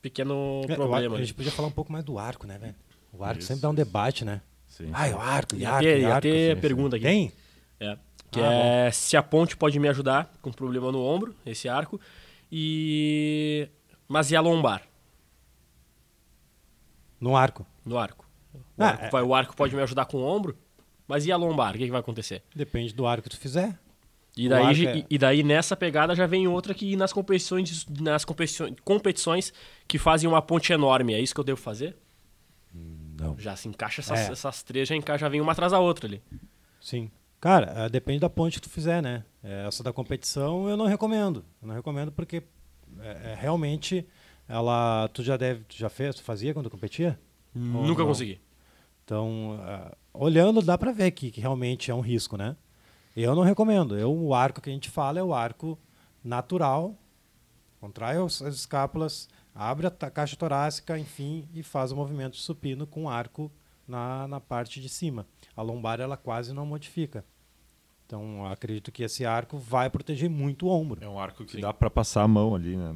[0.00, 1.16] pequeno É, problema.
[1.16, 2.74] a gente podia falar um pouco mais do arco, né, velho?
[3.12, 4.40] O arco Isso, sempre dá um debate, né?
[4.66, 4.90] Sim.
[4.94, 6.22] Ah, é o arco, e Ia arco, ter, e ia arco.
[6.22, 7.04] ter sim, pergunta aqui.
[7.04, 7.32] Tem?
[7.80, 7.98] É.
[8.30, 8.52] Que Ah,
[8.86, 12.00] é se a ponte pode me ajudar com problema no ombro, esse arco.
[12.50, 13.68] E.
[14.08, 14.82] Mas e a lombar?
[17.20, 17.66] No arco.
[17.84, 18.26] No arco.
[18.54, 20.56] O, Ah, arco, é- vai- o arco pode me ajudar com o ombro,
[21.06, 21.74] mas e a lombar?
[21.74, 22.42] O que, que vai acontecer?
[22.54, 23.78] Depende do arco que tu fizer.
[24.36, 28.24] E daí, e- é- e daí nessa pegada já vem outra que nas competições, nas
[28.24, 29.52] competições, competições
[29.88, 31.12] que fazem uma ponte enorme.
[31.14, 31.96] É isso que eu devo fazer?
[32.72, 33.38] Não.
[33.38, 34.32] Já se encaixa essas, É.
[34.32, 36.22] essas três, já, encaixa, já vem uma atrás da outra ali.
[36.80, 37.10] Sim.
[37.40, 39.24] Cara, eh, depende da ponte que tu fizer, né?
[39.42, 41.44] Eh, Essa da competição eu não recomendo.
[41.60, 42.42] Eu não recomendo porque
[43.00, 44.06] eh, realmente
[44.48, 45.08] ela.
[45.12, 45.64] Tu já deve.
[45.64, 46.14] Tu já fez?
[46.16, 47.18] Tu fazia quando competia?
[47.54, 48.08] Nunca não?
[48.08, 48.40] consegui.
[49.04, 52.56] Então, ah, olhando, dá pra ver que, que realmente é um risco, né?
[53.16, 53.98] Eu não recomendo.
[53.98, 55.78] Eu, o arco que a gente fala é o arco
[56.22, 56.94] natural.
[57.80, 62.86] Contrai os- as escápulas, abre a caixa torácica, enfim, e faz o movimento de supino
[62.86, 63.50] com o arco
[63.88, 65.26] na, na parte de cima.
[65.56, 67.24] A lombar, ela quase não modifica.
[68.06, 71.02] Então, acredito que esse arco vai proteger muito o ombro.
[71.02, 71.60] É um arco que Sim.
[71.60, 72.94] dá pra passar a mão ali, né?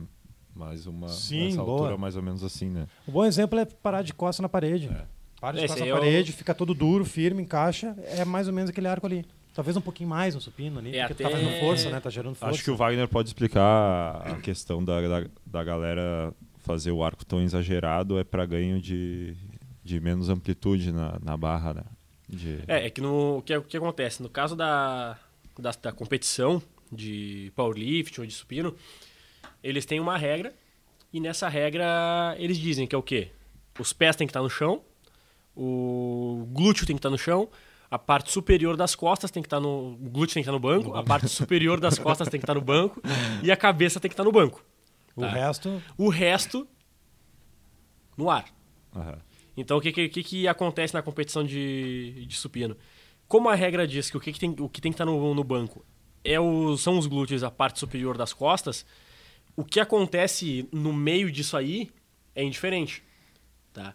[0.54, 1.08] Mais uma.
[1.08, 1.72] Sim, nessa boa.
[1.80, 2.86] altura, mais ou menos assim, né?
[3.06, 4.88] O bom exemplo é parar de costa na parede.
[4.88, 5.04] É.
[5.40, 7.96] Para de Esse na parede, fica todo duro, firme, encaixa.
[8.06, 9.24] É mais ou menos aquele arco ali.
[9.54, 12.00] Talvez um pouquinho mais no supino ali, É porque tá até- fazendo força, né?
[12.00, 12.54] Tá gerando força.
[12.54, 17.24] Acho que o Wagner pode explicar a questão da, da, da galera fazer o arco
[17.24, 19.36] tão exagerado é para ganho de,
[19.84, 21.84] de menos amplitude na, na barra, né?
[22.28, 24.22] De, É, é que no, o, que, o que acontece?
[24.22, 25.16] No caso da,
[25.58, 28.74] da, da competição de powerlifting ou de supino,
[29.62, 30.52] eles têm uma regra
[31.12, 33.28] e nessa regra eles dizem que é o quê?
[33.78, 34.82] Os pés têm que estar no chão,
[35.56, 37.48] o glúteo tem que estar no chão,
[37.94, 39.92] a parte superior das costas tem que estar no.
[39.92, 42.54] O glúteo tem que estar no banco, a parte superior das costas tem que estar
[42.54, 43.00] no banco
[43.42, 44.64] e a cabeça tem que estar no banco.
[45.14, 45.28] O Tá.
[45.28, 46.66] resto, O resto
[48.16, 48.46] no ar.
[48.94, 49.18] Aham.
[49.56, 52.76] Então, o que, que, que, que acontece na competição de, de supino?
[53.28, 55.32] Como a regra diz que o que, que tem, o que tem que estar no,
[55.32, 55.84] no banco
[56.24, 58.84] é o, são os glúteos, a parte superior das costas,
[59.56, 61.90] o que acontece no meio disso aí
[62.34, 63.04] é indiferente.
[63.72, 63.94] Tá?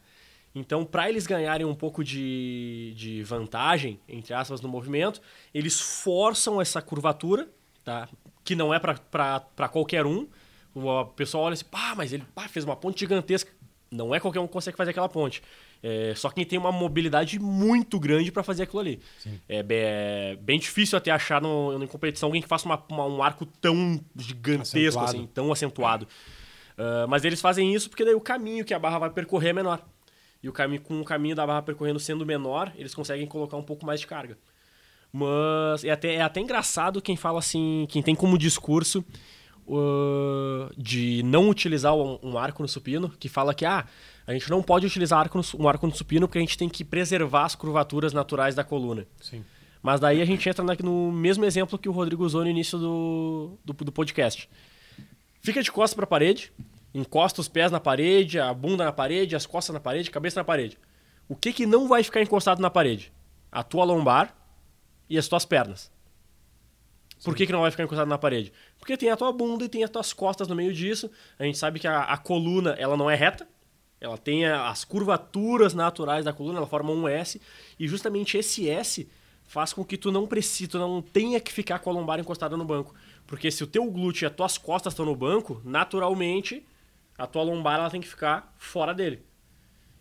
[0.60, 5.22] Então, para eles ganharem um pouco de, de vantagem, entre aspas, no movimento,
[5.54, 7.48] eles forçam essa curvatura,
[7.84, 8.10] tá?
[8.44, 10.28] que não é para qualquer um.
[10.76, 13.52] O pessoal olha assim, pá, mas ele pá, fez uma ponte gigantesca.
[13.90, 15.42] Não é qualquer um que consegue fazer aquela ponte.
[15.82, 19.00] É, só quem tem uma mobilidade muito grande para fazer aquilo ali.
[19.48, 23.06] É bem, é bem, difícil até achar no, em competição alguém que faça uma, uma,
[23.06, 25.10] um arco tão gigantesco, Acentuado.
[25.10, 26.08] assim, tão acentuado.
[26.78, 29.54] Uh, mas eles fazem isso porque daí o caminho que a barra vai percorrer é
[29.54, 29.82] menor.
[30.42, 33.64] E o caminho, com o caminho da barra percorrendo sendo menor, eles conseguem colocar um
[33.64, 34.38] pouco mais de carga.
[35.12, 39.04] Mas é até, é até engraçado quem fala assim, quem tem como discurso
[39.68, 43.86] uh, de não utilizar um, um, arco no supino, que fala que ah,
[44.26, 46.70] a gente não pode utilizar arco no, um arco no supino porque a gente tem
[46.70, 49.06] que preservar as curvaturas naturais da coluna.
[49.20, 49.44] Sim.
[49.82, 53.58] Mas daí a gente entra no mesmo exemplo que o Rodrigo usou no início do,
[53.64, 54.50] do, do podcast.
[55.42, 56.52] Fica de costas para a parede,
[56.94, 60.40] encosta os pés na parede, a bunda na parede, as costas na parede, a cabeça
[60.40, 60.78] na parede.
[61.28, 63.14] O que, que não vai ficar encostado na parede?
[63.52, 64.36] A tua lombar
[65.10, 65.92] e as tuas pernas.
[67.24, 68.54] Por que, que não vai ficar encostado na parede?
[68.78, 71.12] Porque tem a tua bunda e tem as tuas costas no meio disso.
[71.38, 73.48] A gente sabe que a, a coluna ela não é reta.
[74.00, 77.42] Ela tem a, as curvaturas naturais da coluna, ela forma um S.
[77.78, 79.10] E justamente esse S
[79.44, 82.56] faz com que tu não precise, tu não tenha que ficar com a lombar encostada
[82.56, 82.96] no banco.
[83.28, 86.66] Porque se o teu glúteo e as tuas costas estão no banco, naturalmente
[87.20, 89.24] a tua lombar ela tem que ficar fora dele.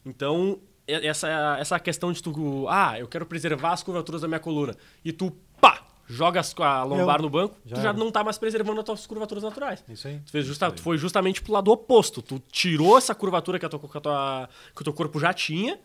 [0.07, 4.74] Então, essa, essa questão de tu, ah, eu quero preservar as curvaturas da minha coluna,
[5.04, 8.38] e tu, pá, joga a lombar eu, no banco, já tu já não tá mais
[8.38, 9.85] preservando as tuas curvaturas naturais.
[9.88, 10.20] Isso aí.
[10.24, 12.22] Tu, fez justa, tu foi justamente pro lado oposto.
[12.22, 15.33] Tu tirou essa curvatura que, a tua, que, a tua, que o teu corpo já
[15.35, 15.78] tinha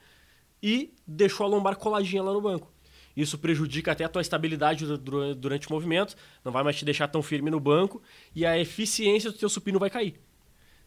[0.61, 2.71] e deixou a lombar coladinha lá no banco.
[3.15, 4.85] Isso prejudica até a tua estabilidade
[5.37, 8.01] durante o movimento, não vai mais te deixar tão firme no banco
[8.33, 10.19] e a eficiência do teu supino vai cair.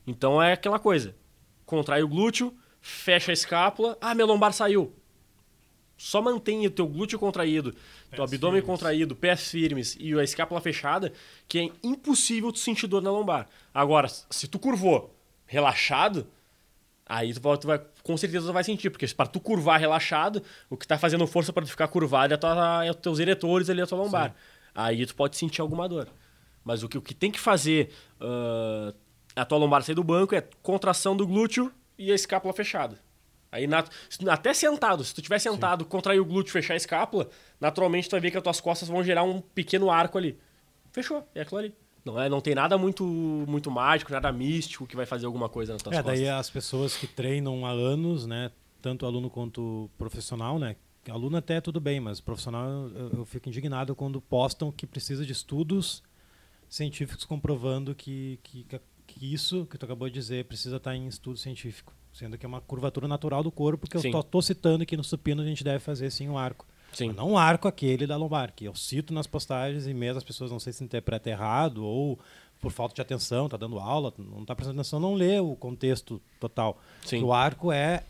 [0.06, 1.14] Então é aquela coisa.
[1.64, 3.98] Contrai o glúteo, fecha a escápula.
[4.00, 4.94] Ah, meu lombar saiu.
[5.96, 8.66] Só mantenha o teu glúteo contraído, pés teu abdômen firmes.
[8.66, 11.10] contraído, pés firmes e a escápula fechada,
[11.48, 13.48] que é impossível tu sentir dor na lombar.
[13.72, 15.14] Agora, se tu curvou
[15.46, 16.26] relaxado,
[17.06, 20.42] aí tu vai, tu vai com certeza tu vai sentir, porque para tu curvar relaxado,
[20.68, 23.70] o que está fazendo força para tu ficar curvado é, tua, é os teus eretores
[23.70, 24.30] ali, a tua lombar.
[24.30, 24.36] Sim.
[24.74, 26.08] Aí tu pode sentir alguma dor.
[26.62, 27.90] Mas o que, o que tem que fazer
[28.20, 28.94] uh,
[29.36, 32.98] a tua lombar sair do banco é contração do glúteo e a escápula fechada.
[33.52, 33.88] Aí, nat...
[34.28, 35.90] até sentado, se tu tiver sentado, Sim.
[35.90, 37.28] contrair o glúteo fechar a escápula,
[37.60, 40.38] naturalmente tu vai ver que as tuas costas vão gerar um pequeno arco ali.
[40.90, 41.74] Fechou, é aquilo ali.
[42.04, 45.72] Não, é, não tem nada muito, muito mágico, nada místico que vai fazer alguma coisa
[45.72, 46.20] nas tuas é, costas.
[46.20, 50.76] daí as pessoas que treinam há anos, né, tanto aluno quanto profissional, né,
[51.10, 55.32] aluno até tudo bem, mas profissional eu, eu fico indignado quando postam que precisa de
[55.32, 56.02] estudos
[56.68, 58.80] científicos comprovando que, que, que
[59.20, 62.60] isso que tu acabou de dizer precisa estar em estudo científico, sendo que é uma
[62.60, 66.10] curvatura natural do corpo, que eu estou citando que no supino a gente deve fazer
[66.10, 66.66] sim um arco.
[66.92, 67.08] Sim.
[67.08, 70.24] Mas não um arco aquele da lombar, que eu cito nas postagens e mesmo as
[70.24, 72.18] pessoas não sei se interpretam errado ou
[72.60, 76.20] por falta de atenção, está dando aula, não está prestando atenção, não lê o contexto
[76.40, 76.80] total.
[77.04, 77.22] Sim.
[77.22, 78.04] O arco é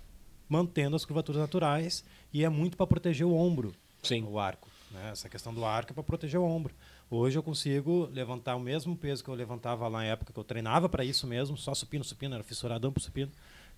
[0.48, 3.74] mantendo as curvaturas naturais e é muito para proteger o ombro.
[4.02, 4.24] Sim.
[4.24, 4.68] O arco.
[4.90, 5.10] Né?
[5.10, 6.72] Essa questão do arco é para proteger o ombro.
[7.08, 10.42] Hoje eu consigo levantar o mesmo peso que eu levantava lá na época que eu
[10.42, 13.30] treinava para isso mesmo, só supino, supino, era fissuradão pro supino.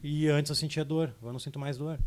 [0.03, 1.99] E antes eu sentia dor, agora eu não sinto mais dor.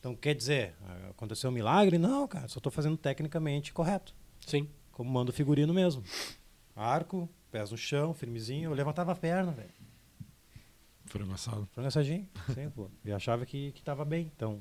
[0.00, 0.74] Então quer dizer,
[1.10, 1.98] aconteceu um milagre?
[1.98, 4.12] Não, cara, só estou fazendo tecnicamente correto.
[4.40, 4.68] Sim.
[4.90, 6.02] Como manda o figurino mesmo.
[6.74, 9.70] Arco, pés no chão, firmezinho, eu levantava a perna, velho.
[11.04, 11.68] Frango assado.
[11.72, 12.90] Frango assadinho, sim, pô.
[13.04, 14.30] E achava que, que tava bem.
[14.34, 14.60] Então,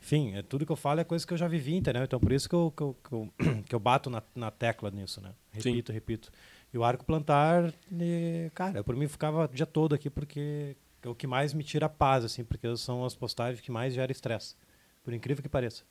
[0.00, 2.02] enfim, é, tudo que eu falo é coisa que eu já vivi, entendeu?
[2.04, 3.32] Então por isso que eu, que eu, que eu,
[3.66, 5.32] que eu bato na, na tecla nisso, né?
[5.50, 5.94] Repito, Sim.
[5.94, 6.30] repito.
[6.72, 11.08] E o arco plantar, e, cara, por mim ficava o dia todo aqui porque é
[11.08, 14.12] o que mais me tira a paz, assim, porque são as postagens que mais gera
[14.12, 14.54] estresse.
[15.02, 15.84] Por incrível que pareça.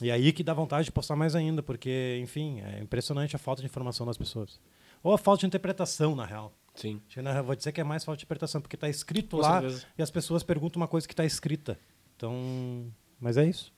[0.00, 3.60] E aí que dá vontade de postar mais ainda, porque, enfim, é impressionante a falta
[3.60, 4.58] de informação das pessoas.
[5.02, 6.52] Ou a falta de interpretação, na real.
[6.74, 7.02] Sim.
[7.14, 9.86] Eu vou dizer que é mais falta de interpretação, porque está escrito Com lá certeza.
[9.98, 11.78] e as pessoas perguntam uma coisa que está escrita.
[12.16, 13.72] Então, mas é isso.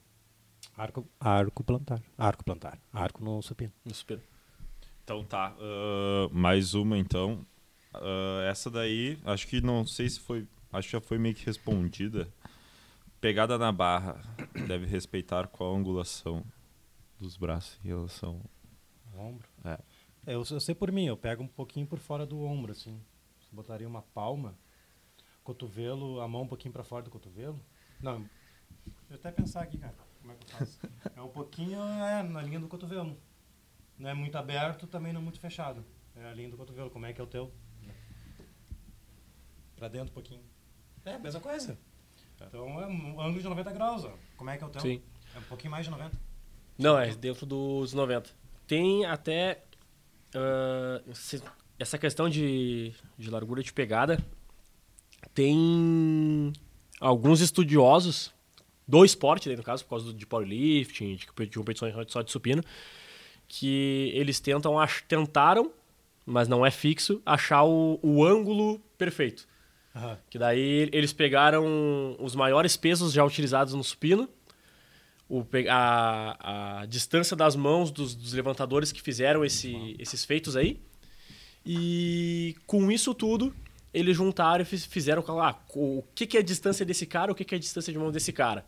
[0.76, 2.02] Arco, arco plantar.
[2.16, 2.78] Arco plantar.
[2.92, 3.72] Arco no supino.
[3.84, 4.22] No supino.
[5.04, 5.54] Então tá.
[5.58, 7.44] Uh, mais uma então.
[7.94, 10.46] Uh, essa daí, acho que não sei se foi.
[10.72, 12.32] Acho que já foi meio que respondida.
[13.20, 14.22] Pegada na barra.
[14.66, 16.44] Deve respeitar qual a angulação
[17.20, 18.40] dos braços em relação.
[19.14, 19.48] ao ombro?
[19.64, 19.78] É.
[20.26, 22.98] Eu, eu sei por mim, eu pego um pouquinho por fora do ombro, assim.
[23.50, 24.56] Botaria uma palma.
[25.44, 27.60] cotovelo, a mão um pouquinho para fora do cotovelo.
[28.00, 28.24] Não,
[29.12, 30.78] deixa eu até pensar aqui, cara, como é que eu faço.
[31.16, 33.16] É um pouquinho é, na linha do cotovelo.
[33.98, 35.84] Não é muito aberto, também não é muito fechado.
[36.16, 36.90] É a linha do cotovelo.
[36.90, 37.52] Como é que é o teu?
[39.76, 40.42] Pra dentro um pouquinho.
[41.04, 41.78] É, mesma coisa.
[42.36, 44.12] Então é um ângulo de 90 graus, ó.
[44.36, 44.80] Como é que é o teu?
[44.80, 45.02] Sim.
[45.34, 46.18] É um pouquinho mais de 90.
[46.78, 48.30] Não, é dentro dos 90.
[48.66, 49.62] Tem até
[50.34, 51.42] ah, se-
[51.78, 54.18] essa questão de, de largura de pegada.
[55.34, 56.52] Tem
[57.00, 58.32] alguns estudiosos
[58.92, 62.30] do esporte, daí no caso, por causa do, de powerlifting, de, de competições só de
[62.30, 62.62] supino,
[63.48, 64.74] que eles tentam
[65.08, 65.72] tentaram,
[66.26, 69.48] mas não é fixo, achar o, o ângulo perfeito.
[69.96, 70.18] Aham.
[70.28, 74.28] Que daí eles pegaram os maiores pesos já utilizados no supino,
[75.26, 80.78] o, a, a distância das mãos dos, dos levantadores que fizeram esse- esses feitos aí.
[81.64, 83.54] E com isso tudo,
[83.94, 87.34] eles juntaram e fiz- fizeram ah, o que, que é a distância desse cara, o
[87.34, 88.66] que, que é a distância de mão desse cara.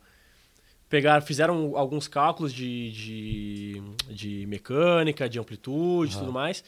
[0.88, 3.82] Pegaram, fizeram alguns cálculos de, de,
[4.14, 6.62] de mecânica, de amplitude e tudo mais.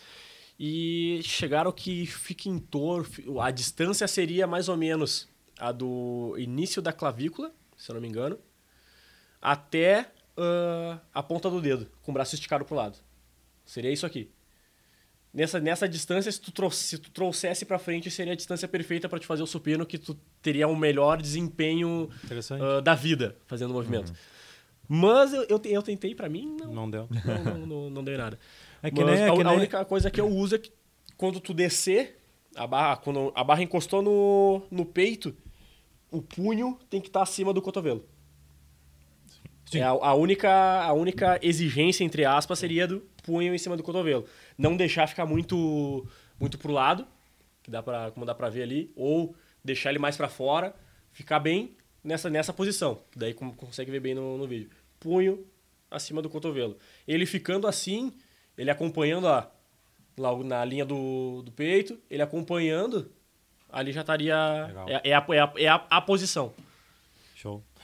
[0.59, 3.41] E chegaram que fica em torno.
[3.41, 8.09] A distância seria mais ou menos a do início da clavícula, se eu não me
[8.09, 8.39] engano,
[9.41, 12.99] até ah, a ponta do dedo, com o braço esticado pro lado.
[13.65, 14.31] Seria isso aqui.
[15.37, 19.07] Nessa, nessa distância, se tu, trouxe, se tu trouxesse pra frente, seria a distância perfeita
[19.07, 22.09] para te fazer o supino, que tu teria um melhor desempenho
[22.59, 24.15] ah, da vida fazendo o movimento.
[24.89, 27.07] Mas eu, eu, eu tentei, pra mim, não, Não deu.
[27.27, 28.39] não, não, não, não deu nada.
[28.83, 30.59] É que Mas nem- é a, que a nem- única coisa que eu uso é
[30.59, 30.73] que
[31.19, 32.19] quando tu descer,
[32.55, 35.37] a barra, quando a barra encostou no, no peito,
[36.11, 38.07] o punho tem que estar acima do cotovelo.
[39.75, 40.51] É a, a única,
[40.83, 44.25] a única exigência, entre aspas, seria do punho em cima do cotovelo.
[44.57, 46.07] Não deixar ficar muito,
[46.39, 47.07] muito pro lado,
[47.63, 50.75] que dá pra, como dá pra ver ali, ou deixar ele mais pra fora,
[51.13, 53.01] ficar bem nessa, nessa posição.
[53.11, 54.71] que Daí como consegue ver bem no, no vídeo.
[55.01, 55.45] Punho
[55.91, 56.79] acima do cotovelo.
[57.07, 58.13] Ele ficando assim,
[58.57, 59.51] ele acompanhando a,
[60.17, 63.11] lá na linha do, do peito, ele acompanhando,
[63.69, 64.37] ali já estaria.
[64.87, 66.55] É, é, a, é, a, é a, a posição.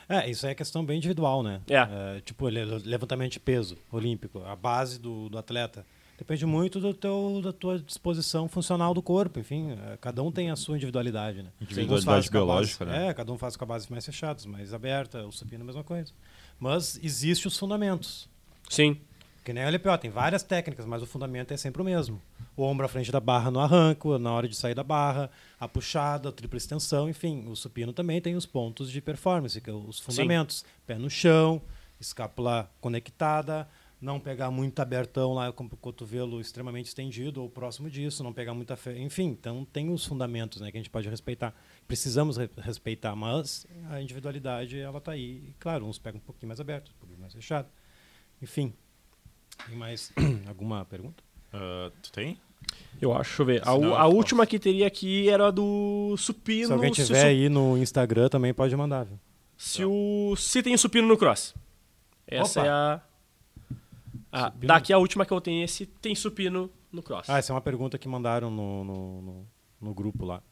[0.09, 1.61] É, isso aí é questão bem individual, né?
[1.69, 2.21] É.
[2.25, 5.85] tipo, le- levantamento de peso olímpico, a base do, do atleta.
[6.19, 9.73] Depende muito do teu, da tua disposição funcional do corpo, enfim.
[9.73, 11.49] é, Cada um tem a sua individualidade, né?
[11.61, 13.09] Individualidade biológica, base- né?
[13.09, 15.67] É, cada um faz com a base mais fechada, mais aberta, o supino é a
[15.67, 16.13] mesma coisa.
[16.61, 18.29] Mas existem os fundamentos.
[18.69, 19.01] Sim.
[19.45, 22.23] Que nem a LPO, tem várias técnicas, mas o fundamento é sempre o mesmo.
[22.57, 25.29] O ombro à frente da barra no arranco, na hora de sair da barra,
[25.59, 27.45] a puxada, a tripla extensão, enfim.
[27.49, 30.65] O supino também tem os pontos de performance, que é os fundamentos.
[30.87, 31.61] Pé no chão,
[32.01, 33.69] escápula conectada,
[34.01, 38.55] não pegar muito abertão lá com o cotovelo extremamente estendido ou próximo disso, não pegar
[38.55, 38.97] muita fé.
[38.99, 41.53] Enfim, então tem os fundamentos né, que a gente pode respeitar.
[41.89, 45.43] Precisamos re- respeitar, mas a individualidade ela está aí.
[45.49, 47.67] E, claro, uns pegam um pouquinho mais aberto, um pouquinho mais fechado.
[48.41, 48.73] Enfim.
[49.67, 50.13] Tem mais
[50.49, 51.23] alguma pergunta?
[51.53, 52.39] Ah, tu tem?
[53.01, 53.69] Eu acho, deixa eu ver.
[53.69, 56.69] A, Senão a última que teria aqui era a do supino.
[56.69, 59.19] Se alguém se o tiver su- aí no Instagram também pode mandar, viu?
[59.57, 61.55] Se, o, se tem supino no cross.
[62.27, 62.69] Essa Opa.
[62.69, 62.71] é
[64.33, 64.53] a.
[64.57, 67.29] daqui a última que eu tenho é se tem supino no cross.
[67.29, 69.47] Ah, essa é uma pergunta que mandaram no, no, no,
[69.81, 70.43] no grupo lá.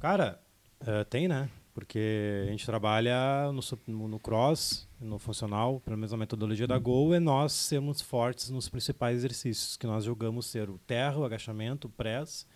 [0.00, 0.40] Cara,
[0.86, 1.48] eh, tem, né?
[1.74, 3.50] Porque a gente trabalha
[3.86, 8.68] no, no cross, no funcional, pela mesma metodologia da Gol, é nós sermos fortes nos
[8.68, 12.46] principais exercícios que nós jogamos ser o terra, o agachamento, o press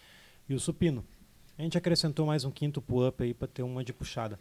[0.49, 1.05] e o supino.
[1.59, 4.39] A gente acrescentou mais um quinto pull-up aí para ter uma de puxada.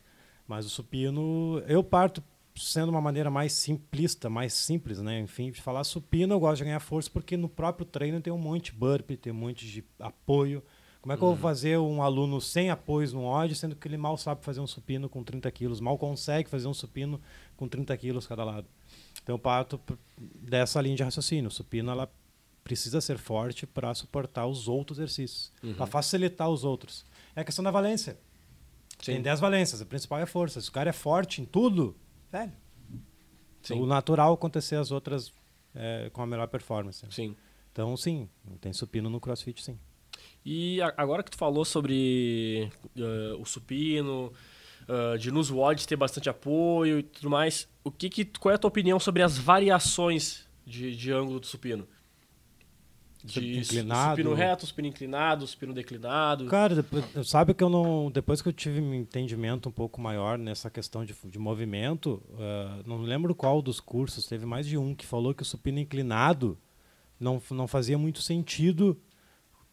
[0.47, 2.23] Mas o supino, eu parto
[2.55, 5.19] sendo uma maneira mais simplista, mais simples, né?
[5.19, 8.37] Enfim, de falar supino, eu gosto de ganhar força porque no próprio treino tem um
[8.37, 10.63] monte de burpee, tem um monte de apoio.
[11.05, 13.95] Como é que eu vou fazer um aluno sem apoios no ódio, sendo que ele
[13.95, 17.21] mal sabe fazer um supino com 30 quilos, mal consegue fazer um supino
[17.55, 18.65] com 30 quilos cada lado?
[19.21, 19.79] Então eu parto
[20.17, 21.49] dessa linha de raciocínio.
[21.49, 22.11] O supino, ela
[22.63, 27.05] precisa ser forte para suportar os outros exercícios, para facilitar os outros.
[27.35, 28.17] É a questão da valência.
[28.97, 30.59] Tem 10 valências, a principal é a força.
[30.59, 31.95] Se o cara é forte em tudo,
[32.31, 32.51] velho,
[33.61, 33.79] Sim.
[33.79, 35.31] o natural é acontecer as outras
[35.75, 37.05] é, com a melhor performance.
[37.11, 37.35] Sim.
[37.71, 38.27] Então, sim,
[38.59, 39.77] tem supino no crossfit, sim.
[40.45, 44.31] E a- agora que tu falou sobre eh, o supino,
[44.87, 48.55] eh, de nos WODs ter bastante apoio e tudo mais, o que que, qual é
[48.55, 51.87] a tua opinião sobre as variações de, de ângulo do supino?
[53.23, 54.11] De Inclinado.
[54.11, 56.45] supino reto, supino inclinado, supino declinado.
[56.45, 58.11] Cara, depois, sabe que eu não.
[58.11, 62.83] Depois que eu tive um entendimento um pouco maior nessa questão de, de movimento, ah,
[62.85, 66.55] não lembro qual dos cursos, teve mais de um que falou que o supino inclinado
[67.19, 68.95] não, não fazia muito sentido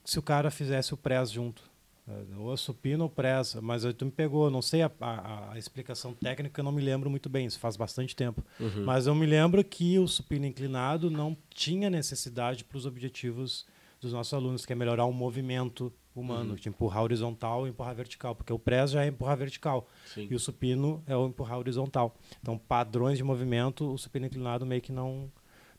[0.05, 1.71] se o cara fizesse o press junto.
[2.09, 6.13] É, Ou supino ou pressa, mas tu me pegou, não sei a, a- a explicação
[6.13, 8.43] técnica, eu não me lembro muito bem, isso faz bastante tempo.
[8.59, 8.85] Uhum.
[8.85, 13.65] Mas eu me lembro que o supino inclinado não tinha necessidade para os objetivos
[14.01, 18.35] dos nossos alunos, que é melhorar o movimento humano, de empurrar horizontal e empurrar vertical,
[18.35, 20.27] porque o press já é empurrar vertical Sim.
[20.29, 22.17] e o supino é o empurrar horizontal.
[22.43, 25.31] Então, padrões de movimento, o supino inclinado meio que não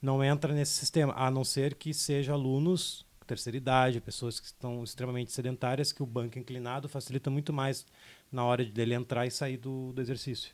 [0.02, 4.84] não entra nesse sistema, a não ser que seja alunos terceira idade, pessoas que estão
[4.84, 7.86] extremamente sedentárias, que o banco inclinado facilita muito mais
[8.32, 10.52] na hora de dele entrar e sair do, do exercício.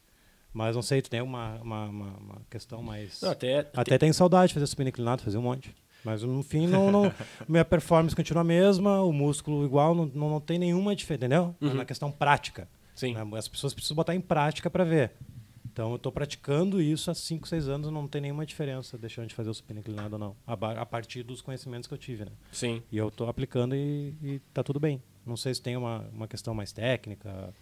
[0.54, 3.22] Mas não sei, tu tem uma, uma, uma, uma questão mais.
[3.22, 5.76] Não, até, Até tem saudade de fazer supino inclinado, fazer um monte.
[6.04, 7.14] Mas no fim, não, não,
[7.48, 11.56] minha performance continua a mesma, o músculo igual, não, não, não tem nenhuma diferença, entendeu?
[11.62, 11.74] Uhum.
[11.74, 12.68] Na questão prática.
[12.96, 13.14] Sim.
[13.14, 13.22] né?
[13.38, 15.12] As pessoas precisam botar em prática para ver.
[15.80, 19.34] Então, eu estou praticando isso há 5, 6 anos, não tem nenhuma diferença deixando de
[19.34, 22.26] fazer o supino inclinado ou não, a, a partir dos conhecimentos que eu tive.
[22.26, 22.32] Né?
[22.52, 22.84] Sim.
[22.92, 25.02] E eu estou aplicando e, e tá tudo bem.
[25.26, 27.54] Não sei se tem uma, uma questão mais técnica.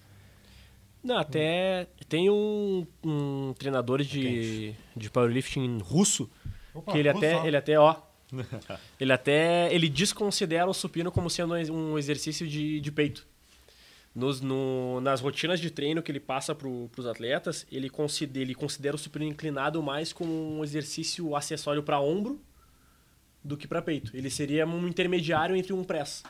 [1.04, 6.28] Não, até tem um, um treinador de, de powerlifting russo
[6.74, 7.98] Opa, que ele russo, até, ele até, ó,
[9.00, 13.28] ele até, ele desconsidera o supino como sendo um exercício de, de peito.
[14.18, 18.56] Nos, no- nas rotinas de treino que ele passa para os atletas, ele considera, ele
[18.56, 22.42] considera o supino inclinado mais como um exercício acessório para ombro
[23.44, 24.10] do que para peito.
[24.18, 26.24] Ele seria um intermediário entre um press.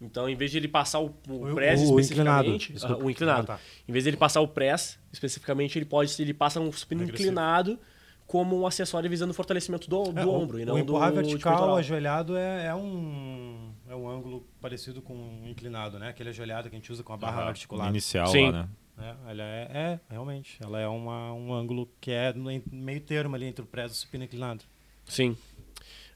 [0.00, 3.02] Então, em vez de ele passar o, o O- press o inclinado, especificamente, desculpa.
[3.02, 3.60] ah, o inclinado, Ah, tá.
[3.86, 7.78] em vez de ele passar o press especificamente, ele pode ele passa um supino inclinado
[8.26, 11.12] como um acessório visando o fortalecimento do, do É, o- ombro e o não empurrar
[11.12, 16.08] do de vertical, ajoelhado, é, é um, é um ângulo parecido com um inclinado, né?
[16.08, 17.90] Aquele ajoelhado que a gente usa com a barra Aham, articulada.
[17.90, 18.46] Inicial Sim.
[18.46, 18.68] lá, né?
[18.98, 20.58] É, ela é, é, realmente.
[20.62, 23.94] Ela é uma, um ângulo que é no meio termo ali entre o press e
[23.94, 24.64] o supino inclinado.
[25.04, 25.36] Sim.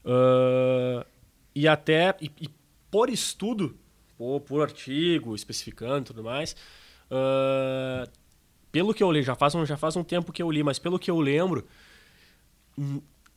[0.03, 1.05] Ah,
[1.53, 2.49] e até, e, e
[2.89, 3.77] por estudo,
[4.17, 6.55] por, por artigo, especificando e tudo mais,
[7.09, 8.07] ah,
[8.71, 10.79] pelo que eu li, já faz, um, já faz um tempo que eu li, mas
[10.79, 11.67] pelo que eu lembro,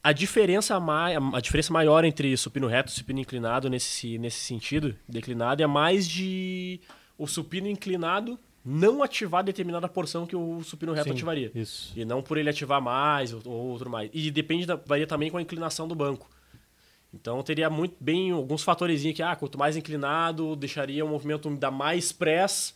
[0.02, 4.94] a diferença, mai, a diferença maior entre supino reto e supino inclinado nesse, nesse sentido,
[5.08, 6.80] declinado, é mais de
[7.16, 11.50] o supino inclinado não ativar determinada porção que o supino reto Sim, ativaria.
[11.54, 11.92] Isso.
[11.94, 14.10] E não por ele ativar mais ou, ou outro mais.
[14.12, 16.30] E depende da, varia também com a inclinação do banco.
[17.12, 21.70] Então teria muito bem alguns fatores que, ah, quanto mais inclinado, deixaria o movimento dar
[21.70, 22.74] mais press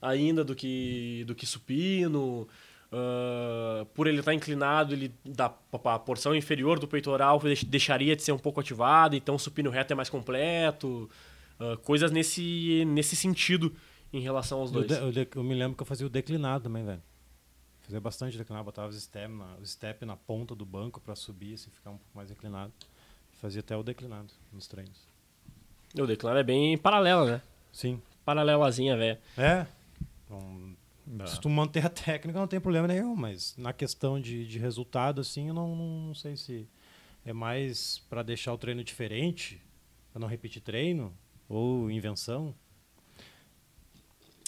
[0.00, 2.46] ainda do que, do que supino.
[2.92, 5.46] Ah, por ele estar inclinado, ele dá
[5.84, 9.70] a porção inferior do peitoral deix- deixaria de ser um pouco ativada, então o supino
[9.70, 11.08] reto é mais completo.
[11.58, 13.74] Ah, coisas nesse, nesse sentido
[14.12, 14.88] em relação aos Eu, dois.
[14.88, 17.02] de- eu de- eu me lembro que eu fazia o declinado também, velho.
[17.82, 21.54] Fazia bastante declinado, botava os step na, o step na ponta do banco para subir,
[21.54, 22.72] assim, ficar um pouco mais inclinado.
[23.40, 25.08] Fazia até o declinado nos treinos.
[25.98, 27.40] O declaro é bem paralelo, né?
[27.72, 28.00] Sim.
[28.24, 29.18] Paralelazinha, velho.
[29.36, 29.66] É.
[31.12, 34.58] Então, Se tu manter a técnica, não tem problema nenhum, mas na questão de, de
[34.58, 36.68] resultado, assim, eu não, não, não sei se
[37.24, 39.60] é mais para deixar o treino diferente,
[40.12, 41.12] para não repetir treino,
[41.48, 42.54] ou invenção.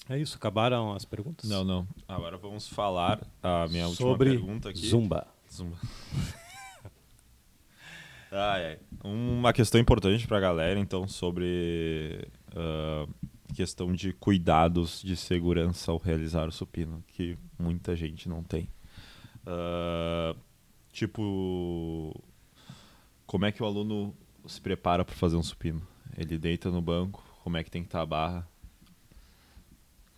[0.09, 1.51] É isso, acabaram as perguntas?
[1.51, 1.87] Não, não.
[2.07, 4.87] Agora vamos falar a minha última Sobre pergunta aqui.
[4.87, 5.27] Zumba.
[5.53, 5.77] Zumba.
[8.31, 8.79] ai, ai.
[9.03, 13.07] Uma questão importante para a galera, então, sobre ah,
[13.53, 18.69] questão de cuidados de segurança ao realizar o supino, que muita gente não tem.
[19.47, 20.35] Ah,
[20.93, 22.15] tipo,
[23.27, 24.15] como é que o aluno
[24.47, 25.87] se prepara para fazer um supino?
[26.17, 28.47] Ele deita no banco, como é que tem que estar a barra?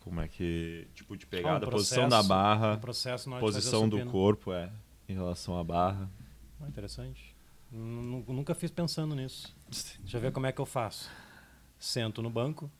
[0.01, 3.30] Como é que, tipo, de pegada, Ah, um a posição da processo- barra, um processo
[3.41, 4.70] posição do corpo, é,
[5.09, 6.11] em relação à barra.
[6.61, 7.35] Ah, interessante.
[7.72, 9.55] Nu- nu- Nunca fiz pensando nisso.
[10.01, 11.11] Deixa eu ver como é que eu faço.
[11.78, 12.70] Sento no banco,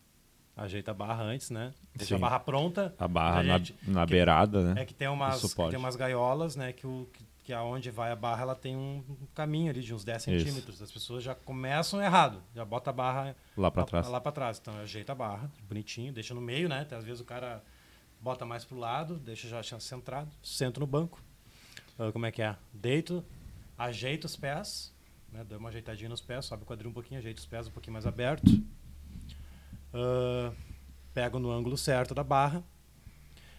[0.57, 1.73] ajeita a barra antes, né?
[1.95, 2.15] Deixa Sim.
[2.15, 2.95] a barra pronta.
[2.99, 4.83] A barra A na, gente- na que- beirada, né?
[4.83, 6.73] É que tem umas, que tem umas gaiolas, né?
[6.73, 9.03] Que, o, que, que aonde vai a barra, ela tem um
[9.35, 10.45] caminho ali de uns 10 Isso.
[10.45, 10.81] centímetros.
[10.83, 12.41] As pessoas já começam errado.
[12.55, 14.09] Já bota a barra Lá lá- trás.
[14.09, 14.59] Lá pra trás.
[14.61, 16.87] Então, ajeita a barra, bonitinho, deixa no meio, né?
[16.91, 17.63] Às vezes o cara
[18.21, 21.21] bota mais pro lado, deixa já centrado, sento no banco.
[21.99, 22.57] Ah, como é que é?
[22.73, 23.23] Deito,
[23.77, 24.93] ajeito os pés,
[25.33, 25.45] né?
[25.45, 27.93] Dou uma ajeitadinha nos pés, sobe o quadril um pouquinho, ajeito os pés um pouquinho
[27.93, 28.51] mais aberto.
[29.95, 30.53] Ah,
[31.13, 32.65] pego no ângulo certo da barra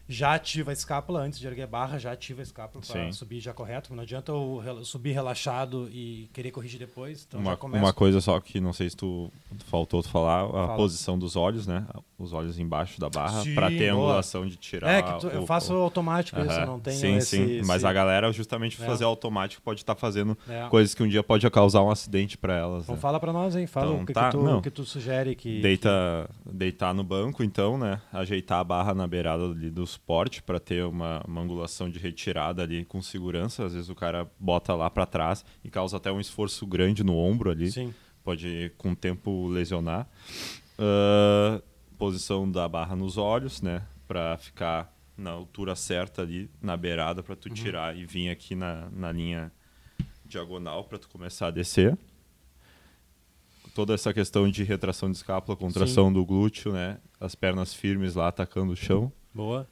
[0.07, 3.39] já ativa a escápula, antes de erguer a barra, já ativa a escápula para subir
[3.39, 3.93] já correto.
[3.93, 7.25] Não adianta eu subir relaxado e querer corrigir depois.
[7.27, 7.83] Então já Uma, começa.
[7.85, 9.31] uma coisa só que não sei se tu
[9.65, 10.75] faltou tu falar, a Fala.
[10.75, 11.85] posição dos olhos, né?
[12.17, 14.03] Os olhos embaixo da barra, pra ter boa.
[14.03, 14.89] angulação de tirar.
[14.89, 16.65] É, que tu- eu o- faço o- automático isso, Aham.
[16.65, 17.61] não tenho Sim, esse, sim.
[17.65, 18.85] Mas esse- a galera, justamente É.
[18.85, 20.67] fazer automático, pode estar fazendo É.
[20.69, 22.83] coisas que um dia pode causar um acidente pra elas.
[22.83, 23.01] Então né?
[23.01, 25.61] fala pra nós aí, fala Então, o que, tá, que, tu, que tu sugere que...
[25.61, 27.99] Deita, deitar no banco, então, né?
[28.13, 32.61] Ajeitar a barra na beirada ali do suporte para ter uma, uma angulação de retirada
[32.61, 33.65] ali com segurança.
[33.65, 37.17] Às vezes o cara bota lá para trás e causa até um esforço grande no
[37.17, 37.71] ombro ali.
[37.71, 37.93] Sim.
[38.23, 40.07] Pode, com o tempo, lesionar.
[40.77, 41.61] Ah,
[41.97, 43.83] posição da barra nos olhos, né?
[44.07, 48.89] Para ficar na altura certa ali, na beirada, para tu tirar e vir aqui na,
[48.91, 49.51] na linha
[50.25, 51.97] diagonal para tu começar a descer.
[53.73, 56.97] Toda essa questão de retração de escápula, contração do glúteo, né?
[57.19, 59.11] As pernas firmes lá atacando o chão.
[59.33, 59.67] Boa.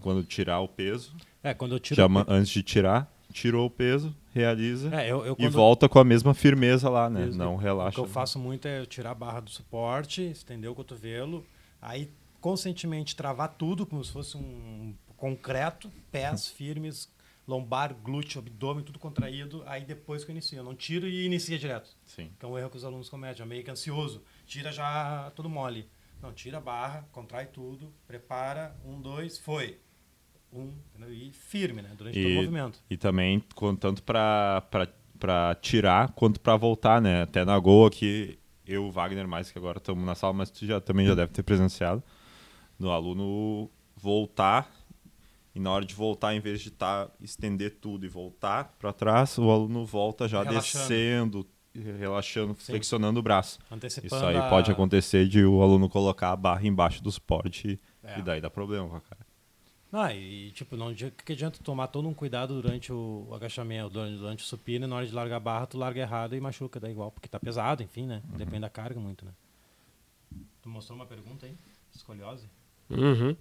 [0.00, 1.96] Quando tirar o peso, É, quando eu tiro...
[1.96, 5.98] já ma- antes de tirar, tirou o peso, realiza É, eu, eu e volta com
[5.98, 7.28] a mesma firmeza lá, né?
[7.28, 7.94] Isso, Não O relaxa.
[7.94, 11.44] que eu faço muito é eu tirar a barra do suporte, estender o cotovelo,
[11.80, 17.08] aí conscientemente travar tudo como se fosse um concreto, pés firmes,
[17.46, 20.58] lombar, glúteo, abdômen, tudo contraído, aí depois que eu inicio.
[20.58, 21.90] Eu não tiro e inicia direto.
[22.06, 22.30] Sim.
[22.38, 24.22] Que é um erro que os alunos cometem, é meio que ansioso.
[24.46, 25.88] Tira já todo mole.
[26.22, 29.78] Não, tira a barra, contrai tudo, prepara, um, dois, foi.
[30.52, 30.72] Um,
[31.08, 31.90] e firme, né?
[31.96, 32.78] Durante todo o E, movimento.
[32.88, 33.42] e também,
[33.80, 34.62] tanto para
[35.60, 37.22] tirar quanto para voltar, né?
[37.22, 40.64] Até na Goa aqui, eu e Wagner, mais que agora estamos na sala, mas tu
[40.64, 42.02] já, também já deve ter presenciado,
[42.78, 44.70] no aluno voltar
[45.54, 49.36] e na hora de voltar, em vez de tá, estender tudo e voltar para trás,
[49.38, 50.88] o aluno volta já Relaxando.
[50.88, 52.72] descendo, relaxando, Sim.
[52.72, 53.58] flexionando o braço.
[53.70, 57.68] Antecipando Isso aí a- pode acontecer de o aluno colocar a barra embaixo do suporte
[58.04, 58.18] e, É.
[58.18, 59.22] e daí dá problema com a cara.
[59.94, 64.44] Ah, e tipo, não que adianta tomar todo um cuidado durante o agachamento, durante, durante
[64.44, 66.92] o supino, e na hora de largar a barra, tu larga errado e machuca, daí
[66.92, 68.22] igual, porque tá pesado, enfim, né?
[68.30, 68.38] Uhum.
[68.38, 69.32] Depende da carga muito, né?
[70.62, 71.54] Tu mostrou uma pergunta aí?
[71.94, 72.48] Escoliose?
[72.88, 73.36] Uhum.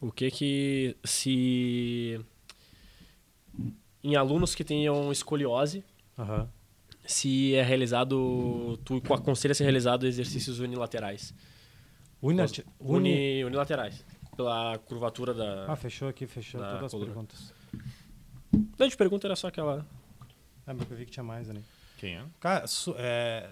[0.00, 2.20] O que que se
[4.04, 5.82] em alunos que tenham escoliose,
[6.18, 6.48] Aham.
[7.06, 11.34] Se é realizado, tu aconselha ser realizado exercícios unilaterais.
[12.22, 12.96] Unilati- uni...
[13.10, 14.04] Uni, unilaterais.
[14.36, 15.72] Pela curvatura da.
[15.72, 17.06] Ah, fechou aqui, fechou Da todas as coluna.
[17.10, 17.54] perguntas.
[18.78, 19.86] Não, de pergunta era só aquela.
[20.66, 21.62] Ah, mas eu vi que tinha mais ali.
[21.96, 22.24] Quem é?
[22.38, 23.48] Cara, su- é...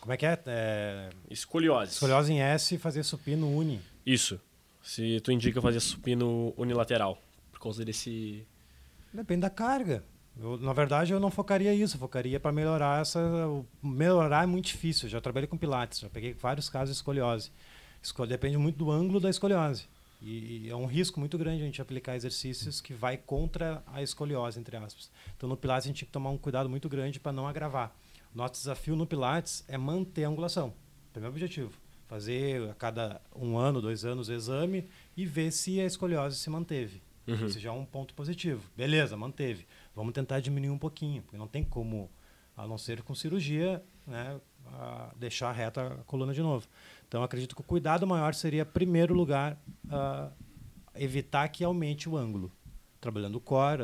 [0.00, 0.38] como é que é?
[0.46, 1.10] é...
[1.30, 1.92] Escoliose.
[1.92, 3.80] Escoliose em S, fazer supino uni.
[4.06, 4.40] Isso.
[4.82, 7.20] Se tu indica fazer supino unilateral.
[7.52, 8.46] Por causa desse.
[9.12, 10.02] Depende da carga.
[10.40, 13.20] Eu, na verdade, eu não focaria isso, eu focaria para melhorar essa.
[13.82, 15.06] Melhorar é muito difícil.
[15.06, 17.50] Eu já trabalhei com pilates, já peguei vários casos de escoliose.
[18.02, 19.86] Esco- Depende muito do ângulo da escoliose.
[20.22, 24.02] E, e é um risco muito grande a gente aplicar exercícios que vai contra a
[24.02, 25.10] escoliose, entre aspas.
[25.36, 27.94] Então, no pilates, a gente tem que tomar um cuidado muito grande para não agravar.
[28.34, 30.72] Nosso desafio no pilates é manter a angulação.
[31.12, 31.72] Primeiro objetivo.
[32.08, 34.86] Fazer a cada um ano, dois anos o exame
[35.16, 37.00] e ver se a escoliose se manteve.
[37.26, 37.46] Uhum.
[37.46, 38.62] Isso já é um ponto positivo.
[38.76, 39.66] Beleza, manteve.
[39.98, 42.08] Vamos tentar diminuir um pouquinho, porque não tem como,
[42.56, 44.40] a não ser com cirurgia, né,
[45.16, 46.68] deixar reta a coluna de novo.
[47.08, 50.30] Então, acredito que o cuidado maior seria, em primeiro lugar, ah,
[50.94, 52.52] evitar que aumente o ângulo.
[53.00, 53.82] Trabalhando o core,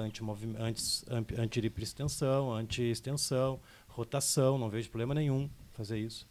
[1.36, 3.58] anti-hiperextensão, anti-extensão,
[3.88, 6.28] rotação, não vejo problema nenhum fazer isso.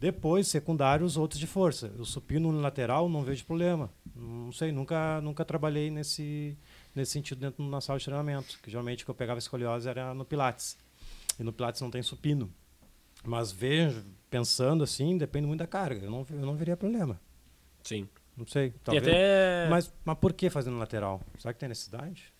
[0.00, 1.88] Depois, secundário, os outros de força.
[1.98, 3.90] O supino unilateral, não vejo problema.
[4.14, 6.56] Não sei, nunca, nunca trabalhei nesse,
[6.96, 8.58] nesse sentido dentro da sala de treinamento.
[8.62, 10.76] Que geralmente o que eu pegava escoliose era no Pilates.
[11.38, 12.52] E no Pilates não tem supino.
[13.24, 16.04] Mas vejo, pensando assim, depende muito da carga.
[16.04, 17.20] Eu não, eu não veria problema.
[17.82, 18.08] Sim.
[18.36, 18.74] Não sei.
[18.84, 19.06] Talvez.
[19.06, 19.68] até.
[19.68, 21.20] Mas, mas por que fazendo lateral?
[21.38, 22.32] Será que tem necessidade?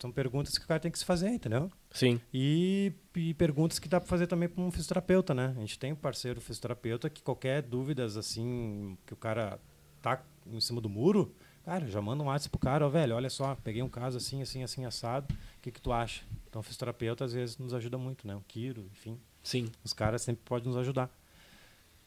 [0.00, 1.70] São perguntas que o cara tem que se fazer, entendeu?
[1.90, 2.18] Sim.
[2.32, 5.52] E, e perguntas que dá para fazer também para um fisioterapeuta, né?
[5.54, 9.60] A gente tem um parceiro fisioterapeuta que qualquer dúvidas assim que o cara
[10.00, 11.34] tá em cima do muro,
[11.66, 14.40] cara, já manda um WhatsApp pro cara, ó, velho, olha só, peguei um caso assim,
[14.40, 16.22] assim, assim assado, o que que tu acha?
[16.48, 18.36] Então o fisioterapeuta às vezes nos ajuda muito, né?
[18.36, 19.68] O Kiro, enfim, Sim.
[19.82, 21.10] os caras sempre podem nos ajudar.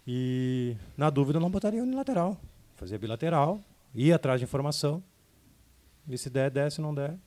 [0.08, 2.38] E na dúvida eu não botaria unilateral,
[2.78, 3.60] fazia bilateral,
[3.94, 5.04] ia atrás de informação.
[6.08, 7.18] E se der, der, se não der,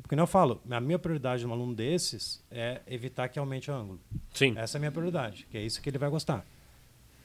[0.00, 3.74] porque não eu falo, a minha prioridade num aluno desses é evitar que aumente o
[3.74, 4.00] ângulo.
[4.32, 4.54] Sim.
[4.56, 6.42] Essa é a minha prioridade, que é isso que ele vai gostar.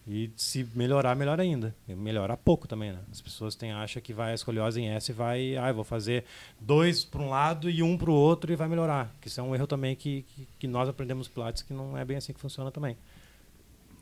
[0.08, 1.76] E se melhorar, melhor ainda.
[1.88, 3.00] Melhorar pouco também, né?
[3.12, 5.84] As pessoas têm acha que vai a escoliose em S e vai, ah, eu vou
[5.84, 6.26] fazer
[6.60, 9.12] dois para um lado e um para o outro e vai melhorar.
[9.20, 12.06] Que isso é um erro também que, que, que nós aprendemos Pilates que não é
[12.06, 12.96] bem assim que funciona também.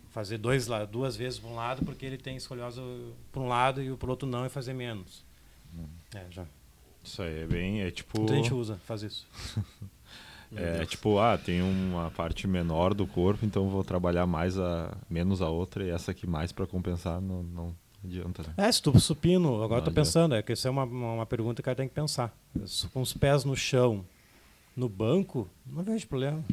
[0.10, 2.82] Fazer dois duas vezes para um lado porque ele tem escoliose
[3.32, 5.24] para um lado e para o outro não e fazer menos.
[6.14, 6.46] É, já.
[7.02, 7.82] Isso aí é bem.
[7.82, 8.20] É tipo.
[8.20, 9.28] Muita gente usa, faz isso.
[10.56, 15.42] É tipo, ah, tem uma parte menor do corpo, então vou trabalhar mais a menos
[15.42, 18.54] a outra e essa aqui mais para compensar não, não adianta, né?
[18.58, 19.94] É, se tu supino, agora Não eu tô adianta.
[19.94, 22.36] pensando, é que isso é uma, uma pergunta que o cara tem que pensar.
[22.66, 24.06] Se Com os pés no chão,
[24.76, 26.44] no banco, não vejo problema.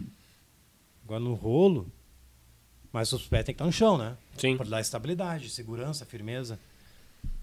[1.05, 1.87] Agora no rolo,
[2.93, 4.17] mas os pés tem que estar no chão, né?
[4.37, 4.57] Sim.
[4.57, 6.59] Para dar estabilidade, segurança, firmeza.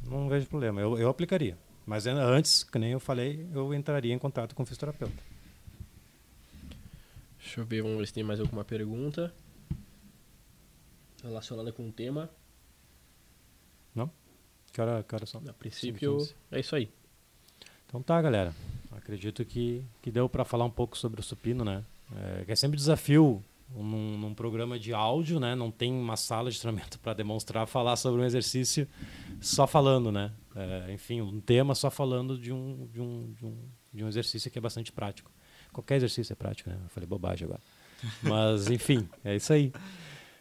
[0.10, 0.80] Não vejo problema.
[0.82, 1.58] Eu, eu aplicaria.
[1.86, 5.26] Mas ainda antes, que nem eu falei, eu entraria em contato com o fisioterapeuta.
[7.48, 9.34] Deixa eu ver, vamos ver se tem mais alguma pergunta
[11.24, 12.30] relacionada com o tema.
[14.82, 15.41] Hora, que hora são?
[15.48, 16.36] A princípio, 5h15.
[16.52, 16.91] é isso aí.
[17.86, 18.54] Então tá, galera.
[18.91, 21.86] Acredito que, que deu para falar um pouco sobre o supino, né?
[22.14, 23.41] É, que é sempre desafio
[23.74, 25.56] num, num programa de áudio, né?
[25.56, 28.86] Não tem uma sala de treinamento para demonstrar, falar sobre um exercício
[29.39, 30.34] só falando, né?
[30.54, 33.58] É, enfim, um tema só falando de um, de, um, de, um,
[33.93, 35.32] de um exercício que é bastante prático.
[35.78, 36.75] Qualquer exercício é prático, né?
[36.84, 37.61] Eu falei bobagem agora.
[38.23, 39.71] Mas, enfim, é isso aí.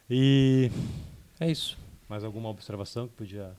[0.09, 0.71] E
[1.39, 1.77] é isso.
[2.09, 3.53] Mais alguma observação que podia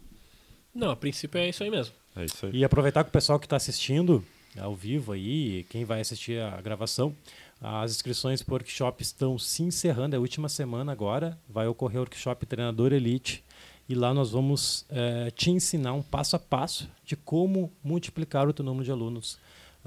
[0.73, 1.93] Não, a princípio é isso aí mesmo.
[2.15, 2.51] É isso aí.
[2.51, 4.25] e aproveitar que o pessoal que está assistindo
[4.59, 7.15] ao vivo aí, quem vai assistir a gravação,
[7.61, 11.97] as inscrições para o workshop estão se encerrando, é a última semana agora, vai ocorrer
[11.97, 13.43] o workshop Treinador Elite
[13.87, 18.53] e lá nós vamos eh, te ensinar um passo a passo de como multiplicar o
[18.53, 19.37] teu número de alunos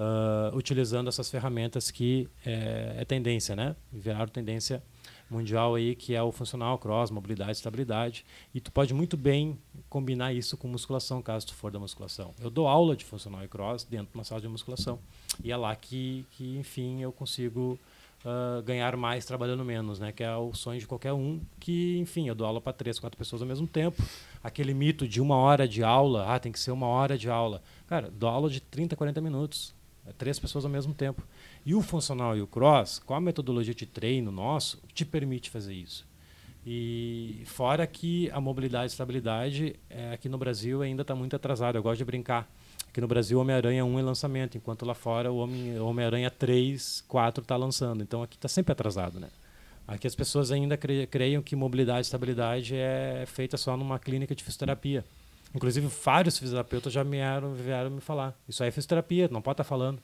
[0.03, 3.77] ah, utilizando essas ferramentas que eh, é tendência, né?
[3.93, 4.83] Viraram tendência
[5.29, 8.25] mundial aí, que é o funcional, cross, mobilidade, estabilidade.
[8.55, 9.59] E tu pode muito bem
[9.91, 12.35] combinar isso com musculação, caso tu for da musculação.
[12.41, 14.99] Eu dou aula de funcional e cross dentro de uma sala de musculação.
[15.45, 17.79] E é lá que, que enfim, eu consigo
[18.25, 20.13] ah, ganhar mais trabalhando menos, né?
[20.13, 23.19] Que é o sonho de qualquer um, que, enfim, eu dou aula para três, quatro
[23.19, 24.03] pessoas ao mesmo tempo.
[24.43, 27.63] Aquele mito de uma hora de aula, ah, tem que ser uma hora de aula.
[27.87, 29.79] Cara, dou aula de 30, 40 minutos.
[30.11, 31.23] É três pessoas ao mesmo tempo.
[31.65, 35.73] E o funcional e o cross, com a metodologia de treino nosso, te permite fazer
[35.73, 36.05] isso.
[36.67, 41.79] E fora que a mobilidade e estabilidade é, aqui no Brasil ainda está muito atrasada.
[41.79, 42.51] Eu gosto de brincar.
[42.89, 47.05] Aqui no Brasil, Homem-Aranha 1 é lançamento, enquanto lá fora o Homem- o Homem-Aranha 3,
[47.07, 48.03] 4 está lançando.
[48.03, 49.21] Então aqui está sempre atrasado.
[49.21, 49.29] Né?
[49.87, 54.35] Aqui as pessoas ainda cre creiam que mobilidade e estabilidade é feita só numa clínica
[54.35, 55.05] de fisioterapia.
[55.55, 58.39] Inclusive, vários fisioterapeutas já vieram, vieram me falar.
[58.49, 60.03] Isso aí é fisioterapia, não pode estar falando.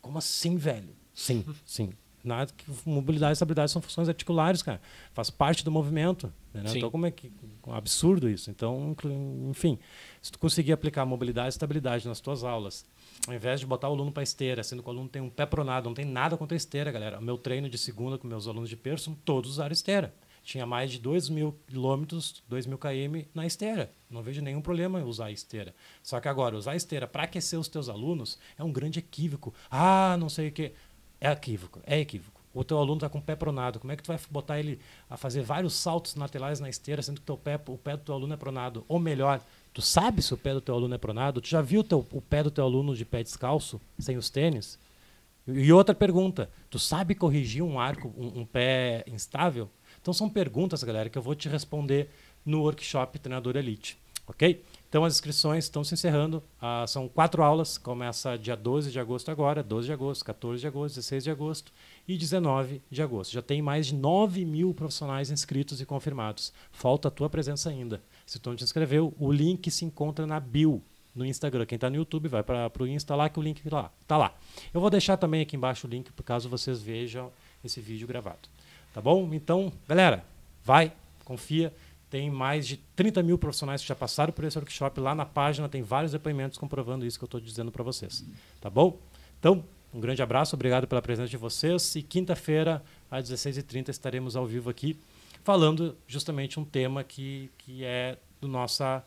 [0.00, 0.94] Como assim, velho?
[1.12, 1.92] Sim, sim.
[2.22, 4.80] Nada que mobilidade e estabilidade são funções articulares, cara.
[5.12, 6.32] Faz parte do movimento.
[6.54, 6.62] Né?
[6.74, 7.30] Então, como é que.
[7.66, 8.50] Um absurdo isso.
[8.50, 8.96] Então,
[9.50, 9.78] enfim,
[10.22, 12.86] se tu conseguir aplicar mobilidade e estabilidade nas tuas aulas,
[13.28, 15.44] ao invés de botar o aluno para esteira, sendo que o aluno tem um pé
[15.44, 17.18] pronado, não tem nada contra a esteira, galera.
[17.18, 20.14] O meu treino de segunda com meus alunos de perso, todos usaram esteira.
[20.44, 23.90] Tinha mais de 2 mil quilômetros, 2 mil km na esteira.
[24.10, 25.74] Não vejo nenhum problema em usar a esteira.
[26.02, 29.54] Só que agora, usar a esteira para aquecer os teus alunos é um grande equívoco.
[29.70, 30.72] Ah, não sei o quê.
[31.18, 32.44] É equívoco, é equívoco.
[32.52, 33.80] O teu aluno está com o pé pronado.
[33.80, 34.78] Como é que tu vai botar ele
[35.08, 38.14] a fazer vários saltos laterais na esteira, sendo que teu pé, o pé do teu
[38.14, 38.84] aluno é pronado?
[38.86, 39.40] Ou melhor,
[39.72, 41.40] tu sabe se o pé do teu aluno é pronado?
[41.40, 44.78] Tu já viu teu, o pé do teu aluno de pé descalço, sem os tênis?
[45.46, 49.68] E outra pergunta, tu sabe corrigir um arco, um, um pé instável?
[50.04, 52.10] Então são perguntas, galera, que eu vou te responder
[52.44, 53.96] no workshop Treinador Elite,
[54.26, 54.62] ok?
[54.86, 59.30] Então as inscrições estão se encerrando, ah, são quatro aulas, começa dia 12 de agosto
[59.30, 61.72] agora, 12 de agosto, 14 de agosto, 16 de agosto
[62.06, 63.32] e 19 de agosto.
[63.32, 66.52] Já tem mais de 9 mil profissionais inscritos e confirmados.
[66.70, 68.02] Falta a tua presença ainda.
[68.26, 70.82] Se tu não te inscreveu, o link se encontra na bio
[71.14, 71.64] no Instagram.
[71.64, 74.36] Quem está no YouTube vai para o Insta lá que o link lá, tá lá.
[74.74, 77.32] Eu vou deixar também aqui embaixo o link por caso vocês vejam
[77.64, 78.53] esse vídeo gravado.
[78.94, 79.28] Tá bom?
[79.34, 80.24] Então, galera,
[80.62, 80.92] vai,
[81.24, 81.74] confia.
[82.08, 85.00] Tem mais de 30 mil profissionais que já passaram por esse workshop.
[85.00, 88.24] Lá na página tem vários depoimentos comprovando isso que eu estou dizendo para vocês.
[88.60, 88.96] Tá bom?
[89.40, 91.96] Então, um grande abraço, obrigado pela presença de vocês.
[91.96, 92.80] E quinta-feira,
[93.10, 94.96] às 16h30, estaremos ao vivo aqui,
[95.42, 99.04] falando justamente um tema que, que é do nossa.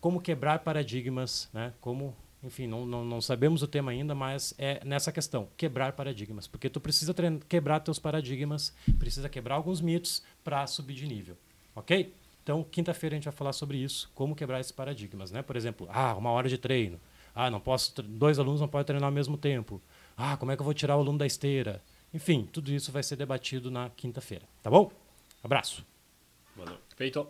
[0.00, 1.72] Como quebrar paradigmas, né?
[1.80, 2.14] Como
[2.44, 6.46] enfim, não, não, não sabemos o tema ainda, mas é nessa questão, quebrar paradigmas.
[6.46, 7.14] Porque tu precisa
[7.48, 11.36] quebrar teus paradigmas, precisa quebrar alguns mitos para subir de nível,
[11.74, 12.14] ok?
[12.42, 15.40] Então, quinta-feira a gente vai falar sobre isso, como quebrar esses paradigmas, né?
[15.40, 17.00] Por exemplo, ah, uma hora de treino.
[17.34, 19.80] Ah, não posso, dois alunos não podem treinar ao mesmo tempo.
[20.16, 21.82] Ah, como é que eu vou tirar o aluno da esteira?
[22.12, 24.92] Enfim, tudo isso vai ser debatido na quinta-feira, tá bom?
[25.42, 25.84] Abraço.
[26.54, 26.76] Valeu.
[26.96, 27.26] Feito.